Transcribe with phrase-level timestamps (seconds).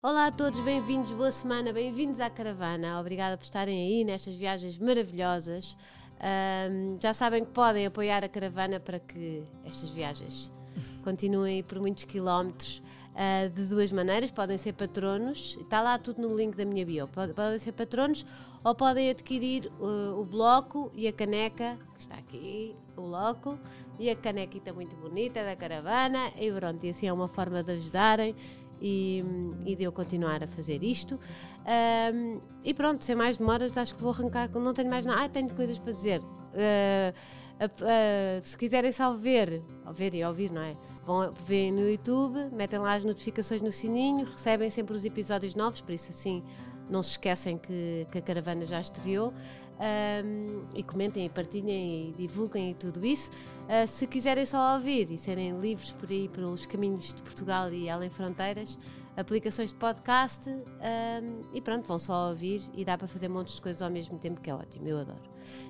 [0.00, 3.00] Olá a todos, bem-vindos, boa semana, bem-vindos à caravana.
[3.00, 5.76] Obrigada por estarem aí nestas viagens maravilhosas.
[6.20, 10.52] Ahm, já sabem que podem apoiar a caravana para que estas viagens
[11.02, 12.80] continuem por muitos quilómetros.
[13.14, 17.08] ah, de duas maneiras, podem ser patronos, está lá tudo no link da minha bio.
[17.08, 18.24] Pod- Podem ser patronos
[18.62, 23.58] ou podem adquirir uh, o bloco e a caneca, que está aqui, o bloco,
[23.98, 26.30] e a canequita muito bonita da caravana.
[26.38, 28.36] E pronto, e assim é uma forma de ajudarem
[28.80, 29.24] e,
[29.66, 31.18] e de eu continuar a fazer isto.
[31.64, 35.24] Ahm, e pronto, sem mais demoras, acho que vou arrancar, não tenho mais nada.
[35.24, 36.20] Ah, tenho coisas para dizer.
[36.54, 37.12] Ah,
[37.60, 39.62] a- a- se quiserem só ver,
[39.92, 40.76] ver e ouvir, não é?
[41.04, 45.80] Vão ver no YouTube, metem lá as notificações no sininho, recebem sempre os episódios novos,
[45.80, 46.42] por isso assim
[46.88, 49.32] não se esquecem que, que a caravana já estreou.
[49.78, 53.30] Ahm, e comentem e partilhem e divulguem e tudo isso.
[53.68, 57.88] Ah, se quiserem só ouvir e serem livres por aí pelos caminhos de Portugal e
[57.88, 58.78] além fronteiras,
[59.16, 63.62] aplicações de podcast ahm, e pronto, vão só ouvir e dá para fazer montes de
[63.62, 65.22] coisas ao mesmo tempo que é ótimo, eu adoro.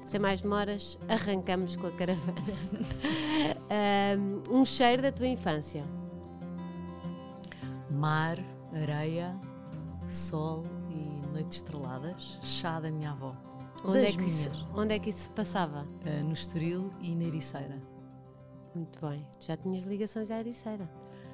[0.05, 2.43] Sem mais demoras, arrancamos com a caravana.
[3.69, 5.85] Ahm, um cheiro da tua infância.
[7.91, 8.39] Mar,
[8.73, 9.39] areia,
[10.07, 13.48] sol e noites estreladas, chá da minha avó.
[13.85, 15.87] Onde é, que isso, onde é que isso se passava?
[16.05, 17.81] Ah, no Estoril e na Ericeira.
[18.75, 19.25] Muito bem.
[19.41, 20.89] Já tinhas ligações à Ericeira.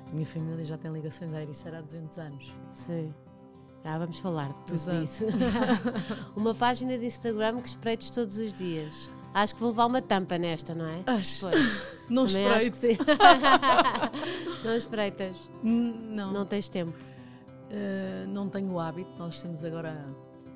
[0.09, 2.53] A minha família já tem ligações à Ericeira há 200 anos.
[2.71, 3.13] Sim.
[3.83, 5.05] Já vamos falar de tudo Exato.
[5.05, 5.25] isso.
[6.37, 9.11] uma página de Instagram que espreites todos os dias.
[9.35, 11.03] Acho que vou levar uma tampa nesta, não é?
[11.07, 11.41] Acho.
[11.41, 11.97] Pois.
[12.09, 13.05] Não Também espreito.
[14.65, 15.51] não espreitas.
[15.63, 16.33] Hum, Não.
[16.33, 16.97] Não tens tempo.
[17.71, 19.11] Ah, não tenho o hábito.
[19.19, 20.07] Nós temos agora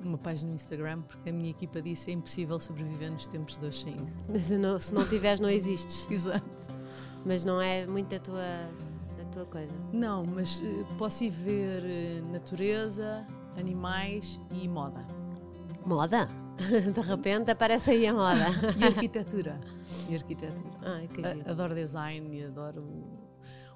[0.03, 3.65] uma página no Instagram porque a minha equipa disse é impossível sobreviver nos tempos de
[3.65, 4.45] hoje sem isso.
[4.45, 6.07] Se não, se não tiveres, não existes.
[6.11, 6.45] Exato.
[7.25, 8.69] Mas não é muito a tua,
[9.21, 9.73] a tua coisa.
[9.91, 13.25] Não, mas eh, posso ir ver eh, natureza,
[13.57, 15.05] animais e moda.
[15.85, 16.29] Moda?
[16.93, 18.47] De repente aparece aí a moda.
[18.77, 19.59] E arquitetura.
[20.09, 20.63] E arquitetura.
[20.81, 21.49] Ai, que giro.
[21.49, 23.18] Adoro design e adoro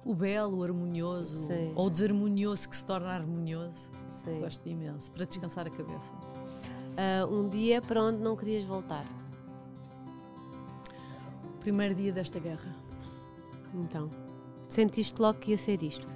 [0.04, 1.72] o, belo, o harmonioso, Sim.
[1.74, 3.90] ou o desarmonioso que se torna harmonioso.
[4.10, 4.40] Sim.
[4.40, 6.12] Gosto imenso, para descansar a cabeça.
[6.96, 9.04] Ah, um dia para onde não querias voltar.
[11.60, 12.74] Primeiro dia desta guerra.
[13.74, 14.10] Então,
[14.68, 16.06] sentiste logo que ia ser isto.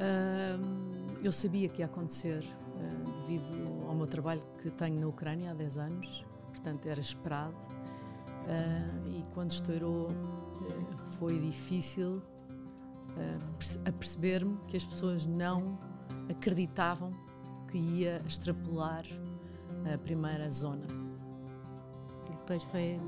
[0.00, 2.44] Ahm, eu sabia que ia acontecer
[2.76, 3.52] ah, devido
[3.86, 7.54] ao meu trabalho que tenho na Ucrânia há 10 anos, portanto era esperado.
[8.48, 12.22] Ah, e quando estourou eh, foi difícil
[13.84, 15.78] a perceber-me que as pessoas não
[16.30, 17.12] acreditavam
[17.70, 19.04] que ia extrapolar
[19.92, 20.86] a primeira zona.
[22.28, 22.98] E depois foi.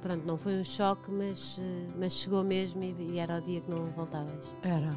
[0.00, 1.60] Pronto, não foi um choque, mas,
[1.96, 4.52] mas chegou mesmo e, e era o dia que não voltavas.
[4.62, 4.92] Era.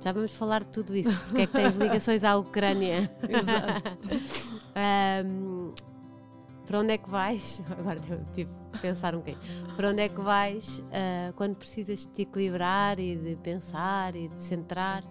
[0.00, 3.14] Já vamos falar de tudo isso, porque é que tens ligações à Ucrânia.
[3.28, 3.98] Exato.
[4.74, 5.74] Ahm,
[6.66, 7.62] para onde é que vais?
[7.78, 8.00] Agora
[8.32, 9.42] tive pensar um bocadinho.
[9.76, 14.28] Para onde é que vais ah, quando precisas de te equilibrar e de pensar e
[14.28, 15.02] de centrar?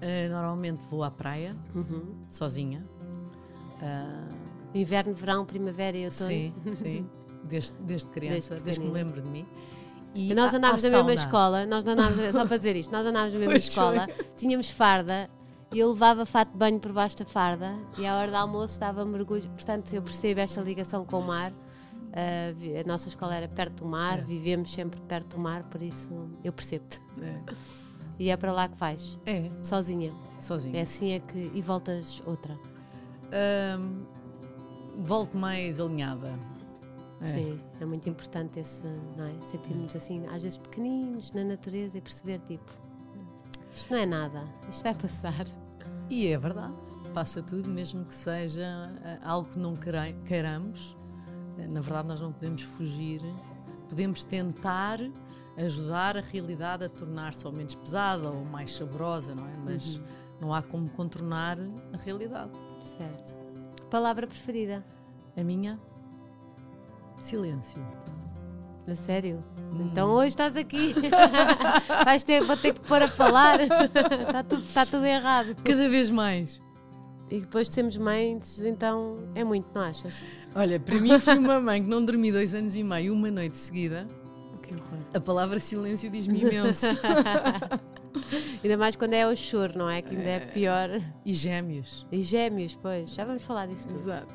[0.00, 2.14] Ah, normalmente vou à praia, Uhum.
[2.28, 2.84] sozinha.
[3.80, 4.28] Ah,
[4.74, 6.30] Inverno, verão, primavera e outono.
[6.30, 7.06] sim, sim.
[7.44, 9.46] Desde, desde criança, desde, que me lembro de mim.
[10.14, 11.14] E nós andámos à na mesma sauna.
[11.14, 14.06] escola, nós andámos, só para dizer isto, nós andámos na mesma Pois escola,
[14.36, 15.28] tínhamos farda
[15.72, 18.78] e eu levava fato de banho por baixo da farda e à hora do almoço
[18.78, 19.48] dava mergulho.
[19.50, 21.52] Portanto, eu percebo esta ligação com o mar.
[22.54, 24.22] Vi- a nossa escola era perto do mar, É.
[24.22, 26.10] vivemos sempre perto do mar, por isso
[26.44, 27.00] eu percebo-te.
[27.20, 27.40] É,
[28.18, 30.12] E é para lá que vais, é, sozinha.
[30.38, 30.78] sozinha.
[30.78, 31.50] É assim é que.
[31.54, 32.56] E voltas outra.
[33.32, 34.04] Ahm,
[34.98, 36.38] volto mais alinhada.
[37.22, 37.26] É.
[37.26, 38.82] Sim, é muito importante esse,
[39.16, 39.32] não é?
[39.42, 42.70] Sentirmos assim, às vezes pequeninos na natureza e perceber tipo.
[43.74, 45.46] Isto não é nada, isto vai passar.
[46.10, 46.74] E é verdade,
[47.14, 48.66] passa tudo, mesmo que seja
[49.02, 50.94] ah, algo que não queira- queiramos.
[51.58, 53.20] Eh, Na verdade, nós não podemos fugir,
[53.88, 54.98] podemos tentar
[55.56, 59.52] ajudar a realidade a tornar-se ou menos pesada ou mais saborosa, não é?
[59.64, 60.02] Mas Uhum.
[60.40, 61.58] não há como contornar
[61.92, 62.50] a realidade.
[62.82, 63.34] Certo.
[63.90, 64.82] Palavra preferida?
[65.36, 65.78] A minha,
[67.18, 67.80] silêncio.
[68.88, 69.44] A sério?
[69.72, 69.82] Hum.
[69.90, 70.94] Então hoje estás aqui.
[72.04, 73.60] Vais ter, vou ter que pôr a falar.
[73.60, 75.54] Está tudo, está tudo errado.
[75.62, 76.60] Cada vez mais.
[77.32, 80.12] E depois de sermos mães, então é muito, não achas?
[80.54, 83.30] Olha, para mim, que fui uma mãe que não dormi dois anos e meio, uma
[83.30, 84.06] noite seguida,
[84.62, 84.98] Que horror.
[85.14, 86.84] a palavra silêncio diz-me imenso.
[88.62, 90.02] ainda mais quando é o choro, não é?
[90.02, 90.88] Que ainda é, pior.
[91.24, 92.06] E gêmeos.
[92.10, 93.10] E gêmeos, pois.
[93.10, 94.00] Já vamos falar disso tudo.
[94.00, 94.28] Exato.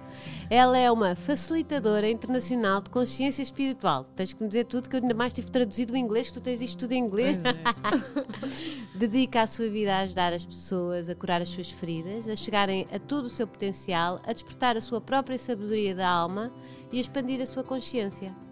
[0.50, 4.06] Ela é uma facilitadora internacional de consciência espiritual.
[4.16, 6.42] Tens que me dizer tudo, que eu ainda mais tive traduzido o inglês, que tu
[6.42, 7.38] tens isto tudo em inglês.
[7.38, 8.98] É.
[8.98, 12.88] Dedica a sua vida a ajudar as pessoas a curar as suas feridas, a chegarem
[12.92, 16.52] a todo o seu potencial, a despertar a sua própria sabedoria da alma
[16.92, 18.47] e a expandir a sua consciência.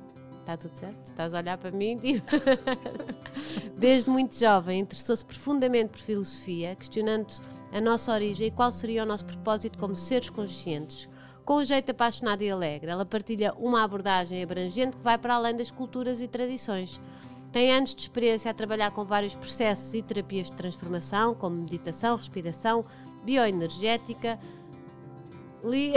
[0.46, 1.06] Está tudo certo?
[1.06, 1.98] Estás a olhar para mim?
[1.98, 2.24] Tipo...
[3.76, 7.34] Desde muito jovem, interessou-se profundamente por filosofia, questionando
[7.74, 11.10] a nossa origem e qual seria o nosso propósito como seres conscientes.
[11.44, 15.56] Com um jeito apaixonado e alegre, ela partilha uma abordagem abrangente que vai para além
[15.56, 17.02] das culturas e tradições.
[17.52, 22.16] Tem anos de experiência a trabalhar com vários processos e terapias de transformação, como meditação,
[22.16, 22.86] respiração,
[23.24, 24.38] bioenergética,
[25.64, 25.92] li...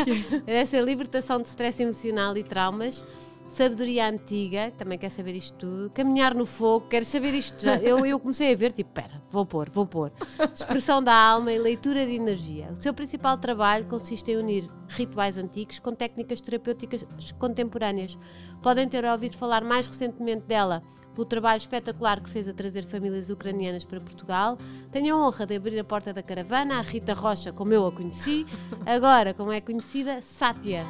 [0.46, 3.04] essa libertação de stress emocional e traumas,
[3.52, 7.66] sabedoria antiga, também quer saber isto tudo, caminhar no fogo, quero saber isto.
[7.82, 10.10] Eu, eu comecei a ver, tipo, pera, vou pôr, vou pôr.
[10.54, 12.70] Expressão da alma e leitura de energia.
[12.76, 17.04] O seu principal trabalho consiste em unir rituais antigos com técnicas terapêuticas
[17.38, 18.18] contemporâneas.
[18.62, 20.82] Podem ter ouvido falar mais recentemente dela
[21.14, 24.56] pelo trabalho espetacular que fez a trazer famílias ucranianas para Portugal.
[24.90, 27.92] Tenho a honra de abrir a porta da caravana à Rita Rocha, como eu a
[27.92, 28.46] conheci,
[28.86, 30.84] agora, como é conhecida, Sátia.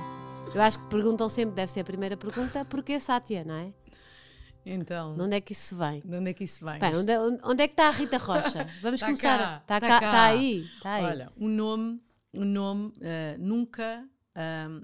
[0.55, 3.73] Eu acho que perguntam sempre, deve ser a primeira pergunta, porquê Sátia, não é?
[4.65, 6.01] Então, De onde é que isso vem?
[6.05, 6.79] de onde é que isso vem?
[6.79, 7.13] Bem, onde,
[7.43, 8.65] onde é que está a Rita Rocha?
[8.81, 9.61] Vamos Tá começar.
[9.63, 9.97] Está tá cá.
[9.97, 11.05] está aí, está aí.
[11.05, 12.01] Olha, o nome,
[12.37, 14.07] o nome eh, nunca.
[14.37, 14.83] ahm,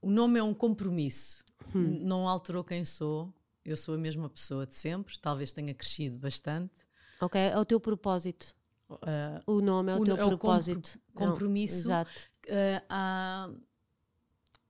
[0.00, 1.44] o nome é um compromisso.
[1.74, 2.00] Hum.
[2.02, 3.32] Não alterou quem sou.
[3.64, 5.16] Eu sou a mesma pessoa de sempre.
[5.20, 6.72] Talvez tenha crescido bastante.
[7.20, 8.52] Ok, é o teu propósito.
[9.02, 10.98] Ah, O nome é o, O- teu é o compro- propósito.
[11.14, 11.86] Não, compromisso.
[11.86, 12.10] exato.
[12.88, 13.48] à,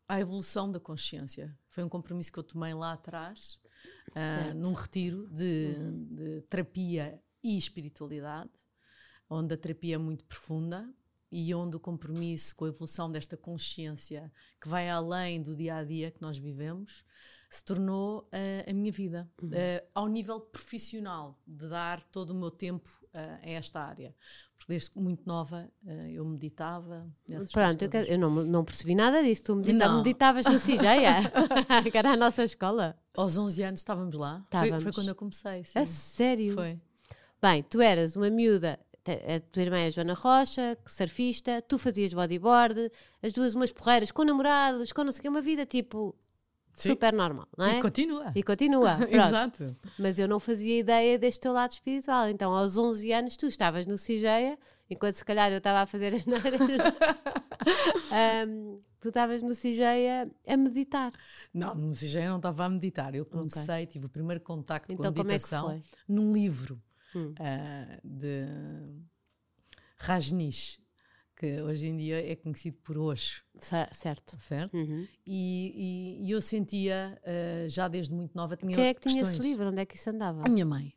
[0.08, 1.56] à evolução da consciência.
[1.68, 3.60] Foi um compromisso que eu tomei lá atrás,
[4.12, 4.56] Certo.
[4.56, 5.74] num retiro de,
[6.10, 8.50] de terapia e espiritualidade,
[9.28, 10.92] onde a terapia é muito profunda
[11.30, 15.84] e onde o compromisso com a evolução desta consciência que vai além do dia a
[15.84, 17.04] dia que nós vivemos
[17.48, 22.50] se tornou ah, a minha vida, Ah, ao nível profissional, de dar todo o meu
[22.50, 24.14] tempo a esta área.
[24.56, 27.06] Porque desde muito nova ah, eu meditava.
[27.52, 29.44] Pronto, eu, quero- eu não, não percebi nada disso.
[29.44, 29.98] Tu medita, Não.
[29.98, 31.16] meditavas no Cigeia,
[31.90, 32.96] que era a nossa escola.
[33.16, 34.34] Aos 11 anos estávamos lá.
[34.50, 34.82] Foi, Estávamos.
[34.84, 35.78] foi quando eu comecei, sim.
[35.78, 36.54] A sério?
[36.54, 36.80] Foi.
[37.42, 42.12] Bem, tu eras uma miúda, a tua irmã é a Joana Rocha, surfista, tu fazias
[42.14, 42.88] bodyboard,
[43.20, 46.14] as duas umas porreiras com namorados, com não sei o que, uma vida tipo
[46.74, 46.90] Sim.
[46.90, 47.78] super normal, não é?
[47.78, 48.32] E continua.
[48.34, 48.98] E continua.
[49.10, 49.76] Exato.
[49.98, 52.28] Mas eu não fazia ideia deste teu lado espiritual.
[52.28, 54.58] Então, aos 11 anos, tu estavas no Cigeia,
[54.90, 56.60] enquanto se calhar eu estava a fazer as neiras.
[58.10, 61.12] Ahm, tu estavas no Cigeia a meditar.
[61.52, 63.14] Não, no CGE não estava a meditar.
[63.14, 65.82] Eu comecei, tive o primeiro contacto com a Então, é meditação foi?
[66.08, 66.82] num livro
[67.14, 67.34] Hum.
[67.38, 68.46] ah, de
[69.98, 70.80] Rajneesh,
[71.42, 74.36] que hoje em dia é conhecido por Osho, Cer- Certo.
[74.38, 74.76] certo?
[74.76, 75.08] Uhum.
[75.26, 79.14] E, e- e eu sentia, ah, já desde muito nova, tinha Quem é que tinha
[79.22, 79.40] questões.
[79.40, 79.68] esse livro?
[79.68, 80.46] Onde é que isso andava?
[80.46, 80.94] A minha mãe.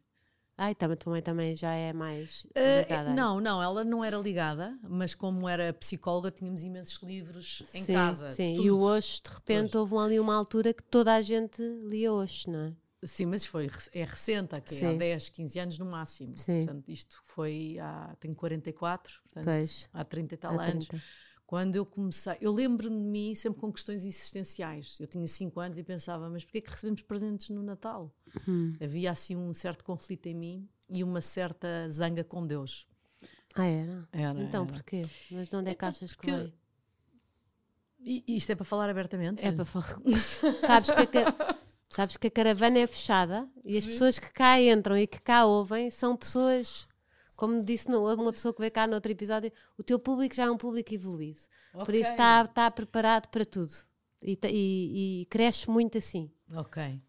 [0.58, 3.84] Ai, também, a tua mãe também já é mais Ah, ligada a não, não, ela
[3.84, 8.30] não era ligada, mas como era psicóloga, tínhamos imensos livros em sim, casa.
[8.30, 12.14] Sim, e o Osho, de repente, houve ali uma altura que toda a gente lia
[12.14, 12.74] Osho, não é?
[13.06, 14.98] Sim, mas foi, é recente, aqui, há Sim.
[14.98, 16.38] 10, 15 anos no máximo.
[16.38, 16.66] Sim.
[16.66, 18.16] Portanto, isto foi há.
[18.20, 19.90] Tenho 44, portanto, Pois.
[19.94, 20.88] há 30 e tal Há anos.
[20.88, 21.04] 30.
[21.46, 25.00] Quando eu comecei, eu lembro-me de mim sempre com questões existenciais.
[25.00, 28.12] Eu tinha 5 anos e pensava, mas porquê é que recebemos presentes no Natal?
[28.48, 28.76] Hum.
[28.82, 32.88] Havia assim um certo conflito em mim e uma certa zanga com Deus.
[33.54, 34.10] Ah, era?
[34.12, 34.74] Era, então, era.
[34.74, 35.04] porquê?
[35.30, 36.54] Mas de onde é que achas que vem?
[38.00, 39.46] E, isto é para falar abertamente?
[39.46, 40.00] É para falar.
[40.62, 41.58] sabes, que a, ca-
[41.96, 45.46] sabes que a caravana é fechada e as pessoas que cá entram e que cá
[45.46, 46.88] ouvem são pessoas,
[47.36, 50.52] como disse uma pessoa que veio cá no outro episódio, o teu público já é
[50.52, 51.40] um público evoluído.
[51.72, 52.02] Por Ok.
[52.02, 53.72] isso está, está preparado para tudo.
[54.22, 56.32] E, e- e cresce muito assim.
[56.54, 57.02] Ok.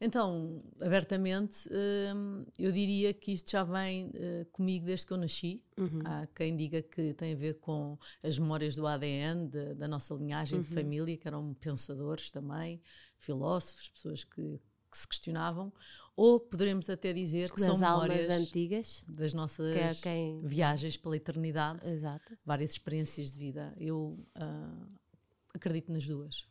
[0.00, 1.68] Então, abertamente,
[2.14, 5.60] hum, eu diria que isto já vem eh, comigo desde que eu nasci.
[5.76, 5.98] Uhum.
[6.04, 10.14] Há quem diga que tem a ver com as memórias do ADN, de- da nossa
[10.14, 10.62] linhagem Uhum.
[10.62, 12.80] de família, que eram pensadores também,
[13.16, 15.72] filósofos, pessoas que, que se questionavam.
[16.16, 20.40] Ou poderemos até dizer que Das são memórias antigas, das nossas que é quem.
[20.44, 22.38] viagens pela eternidade, Exato.
[22.46, 23.74] várias experiências de vida.
[23.76, 24.86] Eu ah,
[25.54, 26.46] acredito nas duas.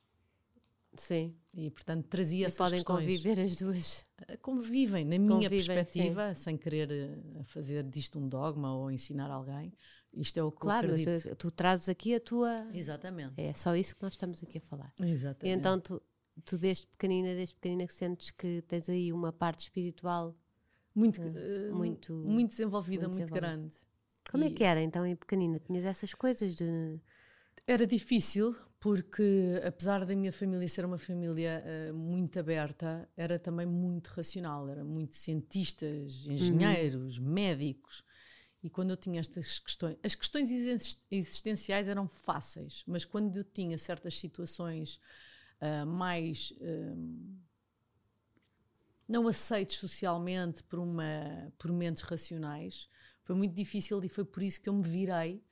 [0.98, 1.36] Sim.
[1.54, 3.06] E, portanto, trazia E essas podem questões.
[3.06, 4.06] conviver as duas.
[4.42, 9.74] convivem, na minha Convivem, perspectiva, sem querer eh, fazer disto um dogma ou ensinar alguém.
[10.14, 11.30] Isto é o que Claro, eu acredito.
[11.30, 12.68] tu, tu trazes aqui a tua.
[12.74, 13.34] Exatamente.
[13.38, 14.94] É só isso que nós estamos aqui a falar.
[15.00, 15.46] Exatamente.
[15.46, 16.02] E então tu,
[16.46, 20.36] tu desde pequenina, desde pequenina que sentes que tens aí uma parte espiritual
[20.96, 23.76] muito, uh, muito, muito desenvolvida, muito, muito grande.
[24.32, 24.48] Como e...
[24.48, 25.60] é que era então em pequenina?
[25.60, 27.00] Tinhas essas coisas de.
[27.68, 33.66] Era difícil, porque apesar da minha família ser uma família uh, muito aberta, era também
[33.66, 34.70] muito racional.
[34.70, 37.26] Era muito cientistas, engenheiros, uhum.
[37.26, 38.04] médicos.
[38.62, 40.50] E quando eu tinha estas questões, as questões
[41.10, 45.00] existenciais eram fáceis, mas quando eu tinha certas situações
[45.62, 47.38] uh, mais uh,
[49.08, 52.90] não aceites socialmente por, uma, por mentes racionais,
[53.24, 55.44] foi muito difícil e foi por isso que eu me virei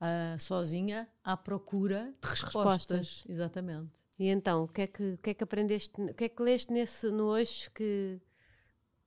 [0.00, 2.98] uh, sozinha à procura de respostas.
[2.98, 3.24] respostas.
[3.28, 3.90] Exatamente.
[4.18, 6.42] E então, o que é que, o que, é que aprendeste, o que é que
[6.42, 8.20] leste nesse, no hoje que,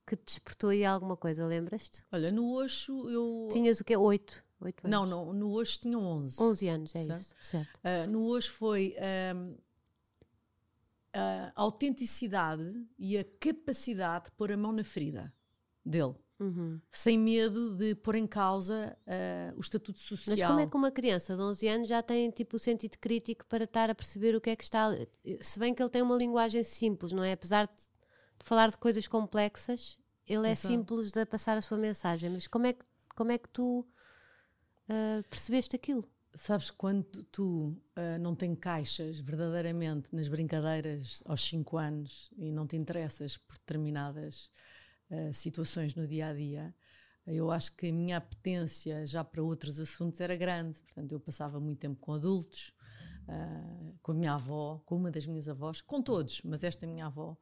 [0.06, 2.02] que te despertou aí alguma coisa, lembras-te?
[2.10, 3.48] Olha, no Osho eu.
[3.52, 3.96] Tinhas o quê?
[3.96, 4.42] Oito?
[4.60, 4.90] Oito anos?
[4.90, 6.40] Não, não, no Osho tinha onze.
[6.40, 7.20] Onze anos, é certo?
[7.20, 7.34] isso.
[7.42, 7.76] Certo.
[7.78, 8.94] Uh, no Osho foi
[9.34, 9.56] um,
[11.12, 15.32] a autenticidade e a capacidade de pôr a mão na ferida
[15.84, 16.14] dele.
[16.42, 16.80] Uhum.
[16.90, 20.36] Sem medo de pôr em causa uh, o estatuto social.
[20.36, 23.46] Mas como é que uma criança de 11 anos já tem tipo o sentido crítico
[23.46, 24.90] para estar a perceber o que é que está.
[25.40, 27.32] Se bem que ele tem uma linguagem simples, não é?
[27.32, 27.92] Apesar de
[28.42, 30.74] de falar de coisas complexas, ele é Exato.
[30.74, 32.28] simples de passar a sua mensagem.
[32.28, 32.84] Mas como é que,
[33.14, 33.86] como é que tu
[34.88, 36.04] uh, percebeste aquilo?
[36.34, 42.66] Sabes, quando tu uh, não te encaixas verdadeiramente nas brincadeiras aos 5 anos e não
[42.66, 44.50] te interessas por determinadas
[45.12, 46.74] uh, situações no dia a dia,
[47.26, 50.82] eu acho que a minha apetência já para outros assuntos era grande.
[50.82, 52.72] Portanto, eu passava muito tempo com adultos,
[53.28, 57.06] uh, com a minha avó, com uma das minhas avós, com todos, mas esta minha
[57.06, 57.36] avó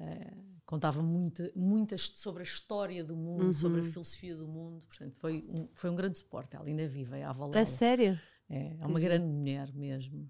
[0.00, 3.52] Uh, contava muito, muitas sobre a história do mundo, uhum.
[3.52, 4.80] sobre a filosofia do mundo.
[4.86, 6.56] Portanto, foi um, foi um grande suporte.
[6.56, 8.18] Ela ainda vive, é a avó É sério?
[8.48, 10.26] É, é uma grande mulher mesmo.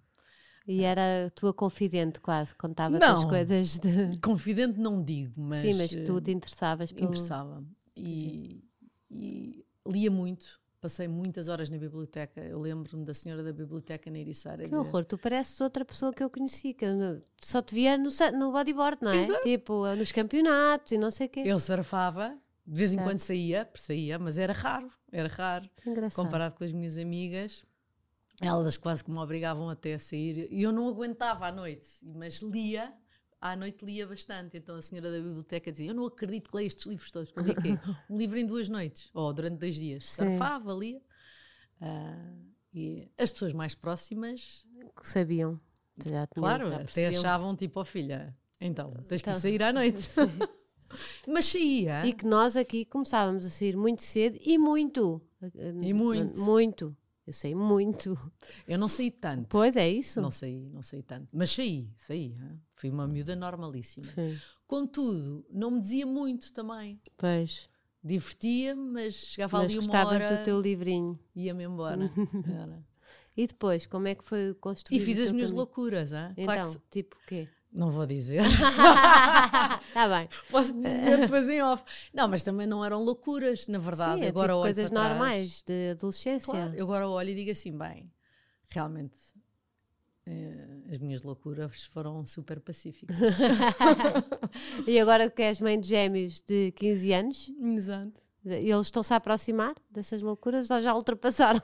[0.70, 4.18] E era a tua confidente quase, contava-te as coisas de...
[4.22, 5.62] confidente não digo, mas...
[5.62, 7.08] Sim, mas tu te interessavas pelo...
[7.08, 7.64] Interessava.
[7.96, 8.62] E,
[9.10, 12.40] e lia muito, Passei muitas horas na biblioteca.
[12.40, 14.66] Eu lembro-me da senhora da biblioteca na Ericeira.
[14.66, 18.08] Que horror, tu pareces outra pessoa que eu conheci, que eu só te via no,
[18.38, 19.20] no bodyboard, não é?
[19.20, 19.42] Exato.
[19.42, 21.42] Tipo, nos campeonatos e não sei o quê.
[21.44, 22.34] Eu surfava,
[22.66, 23.06] de vez em certo.
[23.06, 25.68] quando saía, saía, mas era raro, era raro.
[25.86, 26.24] Engraçado.
[26.24, 27.62] Comparado com as minhas amigas,
[28.40, 30.48] elas quase que me obrigavam até a sair.
[30.50, 32.92] E eu não aguentava à noite, mas lia
[33.40, 34.56] à noite lia bastante.
[34.56, 37.30] Então a senhora da biblioteca dizia: Eu não acredito que leia estes livros todos.
[37.30, 37.78] Para quê?
[38.08, 40.06] um livro em duas noites, ou durante dois dias.
[40.10, 41.00] Surfava, lia.
[41.80, 44.66] Uh, e as pessoas mais próximas
[45.02, 45.60] sabiam.
[46.04, 49.72] Já claro, já até achavam tipo, ó oh, filha, então tens então, que sair à
[49.72, 50.08] noite.
[51.28, 52.06] Mas saía.
[52.06, 55.22] E que nós aqui começávamos a sair muito cedo e muito.
[55.82, 56.40] E muito.
[56.40, 56.96] Muito.
[57.30, 58.18] Eu sei muito.
[58.66, 59.46] Eu não sei tanto.
[59.50, 60.20] Pois é isso.
[60.20, 61.28] Não sei, não sei tanto.
[61.32, 62.32] Mas saí, saí.
[62.32, 62.60] Hein?
[62.74, 64.06] Fui uma miúda normalíssima.
[64.06, 64.36] Sim.
[64.66, 67.00] Contudo, não me dizia muito também.
[67.16, 67.68] Pois.
[68.02, 70.18] Divertia-me, mas chegava mas ali uma hora.
[70.18, 71.16] gostavas do teu livrinho.
[71.36, 72.10] Ia-me embora.
[73.36, 75.00] e depois, como é que foi construído?
[75.00, 75.64] E fiz as minhas caminho?
[75.64, 76.32] loucuras, hein?
[76.32, 76.80] Então, claro que...
[76.90, 77.48] tipo o quê?
[77.72, 78.42] Não vou dizer.
[78.42, 80.28] Está bem.
[80.50, 81.84] Posso dizer depois em off.
[82.12, 84.20] Não, mas também não eram loucuras, na verdade.
[84.20, 86.52] Sim, é agora tipo coisas normais de adolescência.
[86.52, 88.10] Claro, eu agora olho e digo assim: bem,
[88.68, 89.18] realmente
[90.26, 93.16] eh, as minhas loucuras foram super pacíficas.
[94.86, 97.52] e agora que és mãe de gêmeos de 15 anos?
[97.60, 98.20] Exato.
[98.44, 101.60] Eles estão-se a aproximar dessas loucuras ou já ultrapassaram?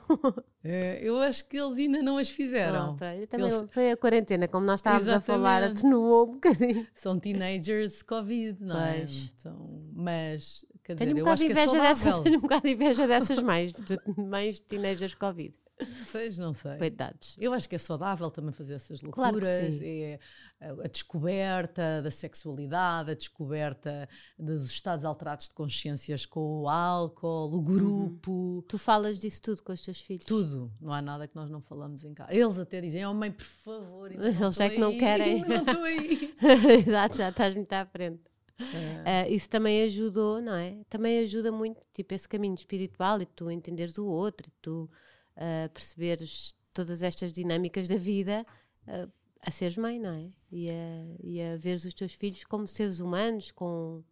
[0.63, 2.91] É, eu acho que eles ainda não as fizeram.
[2.93, 3.65] Oh, também eles...
[3.71, 5.31] Foi a quarentena, como nós estávamos Exatamente.
[5.31, 6.87] a falar, atenuou um bocadinho.
[6.93, 9.05] São teenagers Covid, não é?
[9.07, 9.89] São...
[9.93, 13.07] Mas, quer dizer, tenho um eu acho que é dessas, Tenho um bocado de inveja
[13.07, 13.73] dessas mães,
[14.15, 15.55] mães de teenagers Covid.
[16.11, 16.77] Pois, não sei.
[16.77, 17.35] Coitados.
[17.39, 19.39] Eu acho que é saudável também fazer essas loucuras.
[19.39, 20.19] Claro é
[20.59, 27.61] a descoberta da sexualidade, a descoberta dos estados alterados de consciências com o álcool, o
[27.61, 28.31] grupo.
[28.31, 28.63] Uhum.
[28.67, 30.25] Tu falas disso tudo com os teus filhos?
[30.25, 30.71] Tudo.
[30.81, 32.33] Não há nada que nós não falamos em casa.
[32.33, 34.11] Eles até dizem, oh mãe, por favor.
[34.11, 35.41] Eles é que não querem.
[35.45, 36.35] não estou aí.
[36.87, 38.21] Exato, já estás muito à frente.
[39.05, 39.27] É.
[39.27, 40.79] Uh, isso também ajudou, não é?
[40.89, 44.89] Também ajuda muito, tipo, esse caminho espiritual e tu entenderes o outro e tu
[45.37, 48.45] uh, perceberes todas estas dinâmicas da vida
[48.87, 50.29] uh, a seres mãe, não é?
[50.51, 50.73] E a,
[51.23, 54.03] e a veres os teus filhos como seres humanos, com,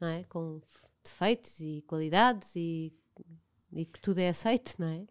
[0.00, 0.24] não é?
[0.24, 0.60] com
[1.02, 2.92] defeitos e qualidades e,
[3.72, 5.06] e que tudo é aceito, não é?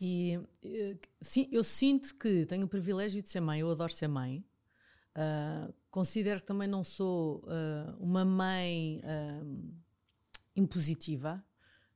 [0.00, 4.08] E eh, sim, eu sinto que tenho o privilégio de ser mãe, eu adoro ser
[4.08, 4.44] mãe.
[5.16, 9.74] Uh, considero que também não sou uh, uma mãe uh,
[10.54, 11.44] impositiva,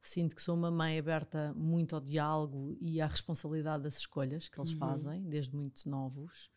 [0.02, 4.60] Sinto que sou uma mãe aberta muito ao diálogo e à responsabilidade das escolhas que
[4.60, 4.78] eles uhum.
[4.78, 6.50] fazem, desde muito novos.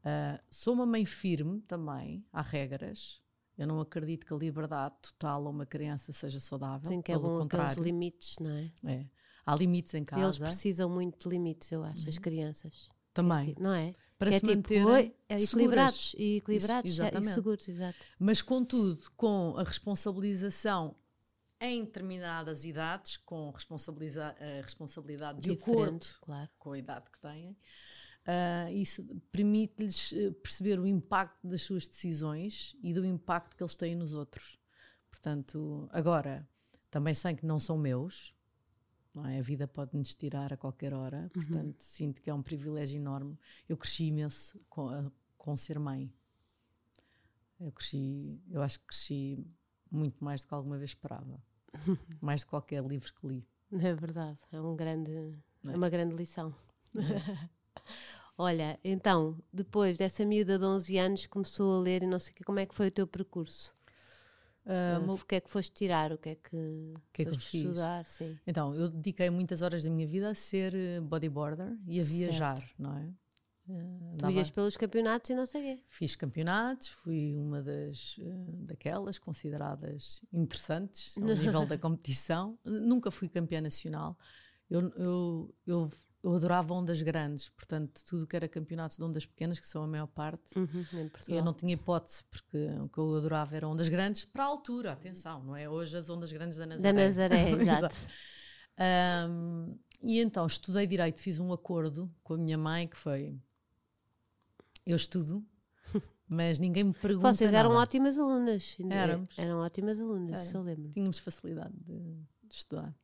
[0.00, 3.20] Uh, sou uma mãe firme também, há regras.
[3.56, 6.90] Eu não acredito que a liberdade total a uma criança seja saudável.
[6.90, 7.70] Sim, que é pelo bom contrário.
[7.70, 8.72] aqueles limites, não é?
[8.84, 9.06] É.
[9.44, 10.24] Há limites em casa.
[10.24, 12.90] Eles precisam muito de limites, eu acho, as crianças.
[13.12, 13.54] Também.
[13.58, 13.94] Não é?
[14.18, 15.52] Para que se é tipo, manterem oi, é seguras.
[15.52, 17.98] equilibrados e equilibrados Isso, é- e seguros, exato.
[18.18, 20.94] Mas, contudo, com a responsabilização
[21.62, 26.50] em determinadas idades, com responsabiliza a responsabilidade de acordo claro.
[26.58, 27.56] com a idade que têm,
[28.26, 33.76] ah, isso permite-lhes eh, perceber o impacto das suas decisões e do impacto que eles
[33.76, 34.58] têm nos outros.
[35.08, 36.48] Portanto, agora,
[36.90, 38.34] também sei que não são meus,
[39.14, 39.38] não é?
[39.38, 43.38] a vida pode-nos tirar a qualquer hora, portanto, sinto que é um privilégio enorme.
[43.68, 46.12] Eu cresci imenso com, a- com ser mãe.
[47.60, 49.46] Eu cresci, eu acho que cresci
[49.90, 51.40] muito mais do que alguma vez esperava.
[52.20, 53.46] mais que qualquer livro que li.
[53.72, 55.10] É verdade, é um grande,
[55.66, 55.72] É.
[55.72, 56.54] é uma grande lição.
[58.36, 62.34] Olha, então, depois dessa miúda de 11 anos começou a ler e não sei o
[62.36, 63.74] quê, como é que foi o teu percurso?
[64.64, 66.12] Ah, Uh, mo- o que é que foste tirar?
[66.12, 68.06] O que é que, que é que foste estudar?
[68.06, 68.38] Sim.
[68.46, 72.62] Então, eu dediquei muitas horas da minha vida a ser eh, bodyboarder e a viajar,
[72.78, 73.12] não é?
[73.68, 75.82] Eh, Tu ias pelos campeonatos e não sei o quê.
[75.88, 78.24] Fiz campeonatos, fui uma das eh,
[78.66, 82.58] daquelas consideradas interessantes ao nível da competição.
[82.64, 84.16] Nunca fui campeã nacional.
[84.68, 85.90] Eu, eu, eu,
[86.22, 89.86] eu adorava ondas grandes, portanto, tudo que era campeonatos de ondas pequenas, que são a
[89.86, 90.84] maior parte, Uhum,
[91.28, 94.92] eu não tinha hipótese, porque o que eu adorava eram ondas grandes para a altura,
[94.92, 96.92] atenção, não é hoje as ondas grandes da Nazaré.
[96.92, 97.96] Da Nazaré, exato.
[98.78, 103.38] Ahm, e então estudei direito, fiz um acordo com a minha mãe que foi:
[104.86, 105.44] eu estudo,
[106.28, 107.32] mas ninguém me pergunta.
[107.32, 107.82] Vocês eram nada.
[107.82, 108.76] ótimas alunas.
[108.80, 109.38] ainda- Éramos.
[109.38, 110.42] Eram ótimas alunas, Era.
[110.44, 110.92] isso eu lembro.
[110.92, 111.94] Tínhamos facilidade de,
[112.44, 112.94] de estudar.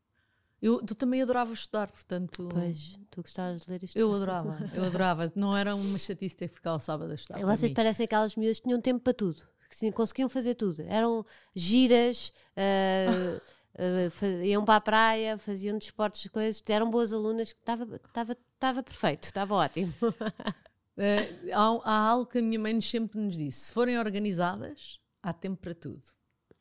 [0.61, 2.49] Eu tu também adorava estudar, portanto.
[2.53, 3.97] Pois, tu gostavas de ler isto.
[3.97, 5.33] Eu adorava, eu adorava.
[5.37, 7.39] Não era uma chatice ter que ficar ao sábado a estudar.
[7.41, 9.47] Vocês parecem aquelas miúdas que tinham tempo para tudo.
[9.71, 10.83] Que conseguiam fazer tudo.
[10.89, 13.39] Eram giras, ah,
[14.11, 16.61] fa- iam para a praia, faziam desportos, coisas.
[16.67, 17.51] Eram boas alunas.
[17.51, 19.93] estava perfeito, estava ótimo.
[20.99, 25.33] Eh, há, há algo que a minha mãe sempre nos disse: se forem organizadas, há
[25.33, 26.03] tempo para tudo.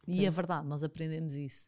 [0.08, 1.68] E é verdade, nós aprendemos isso.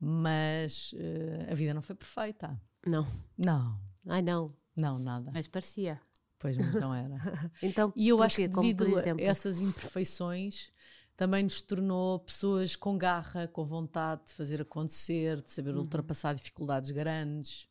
[0.00, 2.60] Mas eh, a vida não foi perfeita.
[2.86, 3.06] Não.
[3.36, 5.30] Não, Ai não, não, nada.
[5.32, 6.00] mas parecia.
[6.38, 7.16] Pois, mas não era.
[7.62, 10.70] Então, E eu acho que Como, devido por a exemplo, essas imperfeições
[11.16, 15.48] também nos tornou pessoas com garra, com vontade de fazer acontecer, de Uhum.
[15.48, 17.68] saber ultrapassar dificuldades grandes.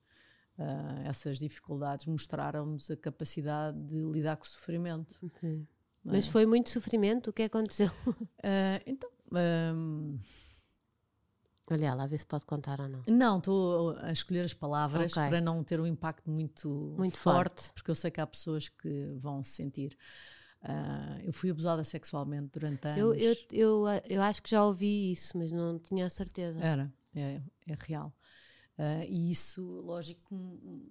[0.57, 5.13] Ah, essas dificuldades mostraram-nos a capacidade de lidar com o sofrimento.
[6.03, 6.17] Não é?
[6.17, 7.29] Mas foi muito sofrimento.
[7.29, 7.89] O que aconteceu?
[8.43, 10.17] Ah, então, ahm,
[11.71, 13.01] Olha lá, a ver se pode contar ou não.
[13.07, 15.29] não, estou a escolher as palavras Ok.
[15.29, 17.73] para não ter um impacto muito, Muito forte, forte.
[17.73, 19.97] porque eu sei que há pessoas que vão se sentir.
[20.61, 22.99] Ah, eu fui abusada sexualmente durante anos.
[22.99, 26.59] Eu, eu, eu, eu acho que já ouvi isso, mas não tinha a certeza.
[26.59, 28.13] Era, é, é real.
[28.77, 30.89] Ah, e isso, lógico, hum,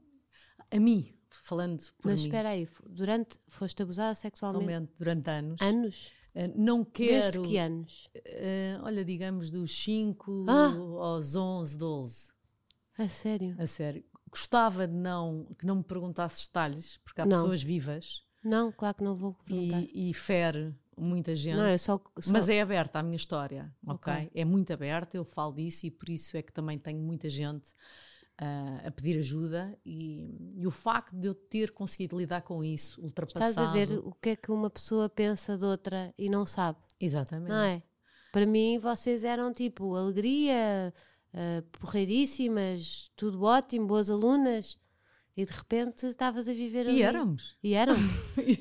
[0.71, 5.61] a mim, falando por mas mim, espera aí, durante foste abusada sexualmente pessoalmente, durante anos,
[5.61, 6.12] anos?
[6.35, 8.09] ah, não quero, Desde que anos?
[8.16, 10.75] ah, olha, digamos dos 5 Ah!
[11.01, 12.31] aos 11, 12,
[12.99, 13.57] A sério?
[13.59, 14.05] a sério.
[14.31, 17.42] Gostava de não, que não me perguntasses detalhes, porque há Não.
[17.42, 19.83] pessoas vivas Não, claro que não vou perguntar.
[19.83, 21.57] e, e fere muita gente.
[21.57, 24.12] não, eu só, só Mas é aberta a minha história, ok?
[24.12, 24.31] Ok.
[24.35, 27.75] É muito aberta, eu falo disso e por isso é que também tenho muita gente
[28.38, 33.01] ah, a pedir ajuda e, e o facto de eu ter conseguido lidar com isso,
[33.01, 33.51] ultrapassado.
[33.51, 36.79] estás a ver o que é que uma pessoa pensa de outra e não sabe,
[36.99, 37.51] Exatamente.
[37.51, 37.83] não é?
[38.33, 40.93] Para mim, vocês eram tipo alegria,
[41.35, 44.79] ah, porreiríssimas, tudo ótimo, boas alunas,
[45.37, 46.99] e de repente estavas a viver ali.
[46.99, 47.57] E éramos.
[47.62, 47.95] E eram.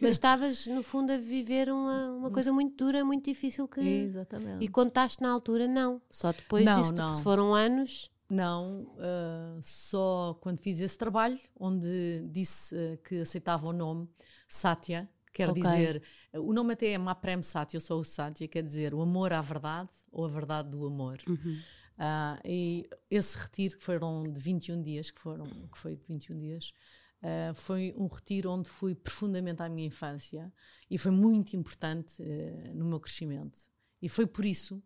[0.02, 3.82] Mas estavas, no fundo, a viver uma, uma coisa muito dura, muito difícil que.
[3.82, 4.64] Exatamente.
[4.64, 6.02] E contaste na altura, não.
[6.10, 7.14] Só depois Não, disso, não.
[7.14, 8.10] se foram anos.
[8.30, 14.08] Não, ah, só quando fiz esse trabalho, onde disse ah, que aceitava o nome
[14.48, 15.62] que quer Ok.
[15.62, 16.02] dizer,
[16.34, 19.42] o nome até é Maprem Satya, eu sou o Satya, quer dizer o amor à
[19.42, 21.18] verdade ou a verdade do amor.
[21.28, 21.58] Uhum.
[22.04, 26.40] Ah, e esse retiro, que foram de 21 dias, que, foram, que foi de 21
[26.40, 26.74] dias,
[27.22, 30.52] ah, foi um retiro onde fui profundamente à minha infância
[30.90, 33.60] e foi muito importante eh, no meu crescimento.
[34.02, 34.82] E foi por isso,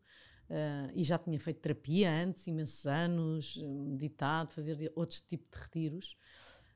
[0.94, 6.18] e já tinha feito terapia antes, imensos anos, meditado, fazer outros tipos de retiros.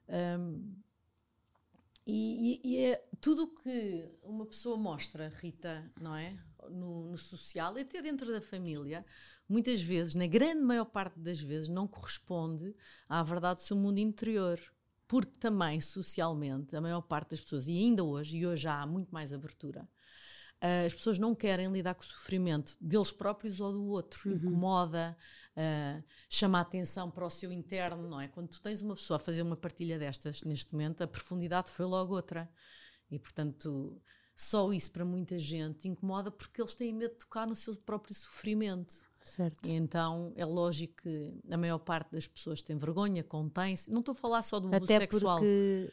[0.08, 0.74] Ahm,
[2.08, 6.36] e, e- e é tudo o que uma pessoa mostra, Rita, não é?
[6.70, 9.06] No, no social e até dentro da família,
[9.48, 12.76] muitas vezes, na grande maior parte das vezes, não corresponde
[13.08, 14.60] à verdade do seu mundo interior.
[15.08, 19.10] Porque também, socialmente, a maior parte das pessoas, e ainda hoje, e hoje há muito
[19.12, 19.90] mais abertura,
[20.62, 24.30] uh, as pessoas não querem lidar com o sofrimento deles próprios ou do outro.
[24.30, 24.36] Uhum.
[24.36, 25.18] Incomoda,
[25.58, 28.28] uh, chama a atenção para o seu interno, não é?
[28.28, 31.86] Quando tu tens uma pessoa a fazer uma partilha destas neste momento, a profundidade foi
[31.86, 32.48] logo outra.
[33.10, 34.00] E portanto,
[34.40, 38.16] só isso para muita gente incomoda porque eles têm medo de tocar no seu próprio
[38.16, 38.96] sofrimento.
[39.22, 39.68] Certo.
[39.68, 43.92] E então é lógico que a maior parte das pessoas tem vergonha, contém-se.
[43.92, 45.38] Não estou a falar só do Até sexual.
[45.40, 45.92] porque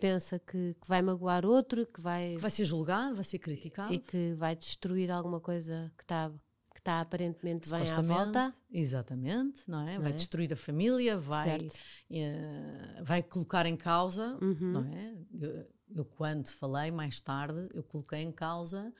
[0.00, 2.36] pensa que, que, vai magoar outro, que vai.
[2.36, 3.92] Que vai ser julgado, vai ser criticado.
[3.92, 6.30] E que vai destruir alguma coisa que está
[6.72, 8.54] que está aparentemente bem à volta.
[8.70, 9.96] Exatamente, não é?
[9.96, 10.14] Não vai é?
[10.14, 14.72] destruir a família, vai, uh, vai colocar em causa, uhum.
[14.72, 15.66] não é?
[15.94, 18.92] Eu, quando falei mais tarde, eu coloquei em causa,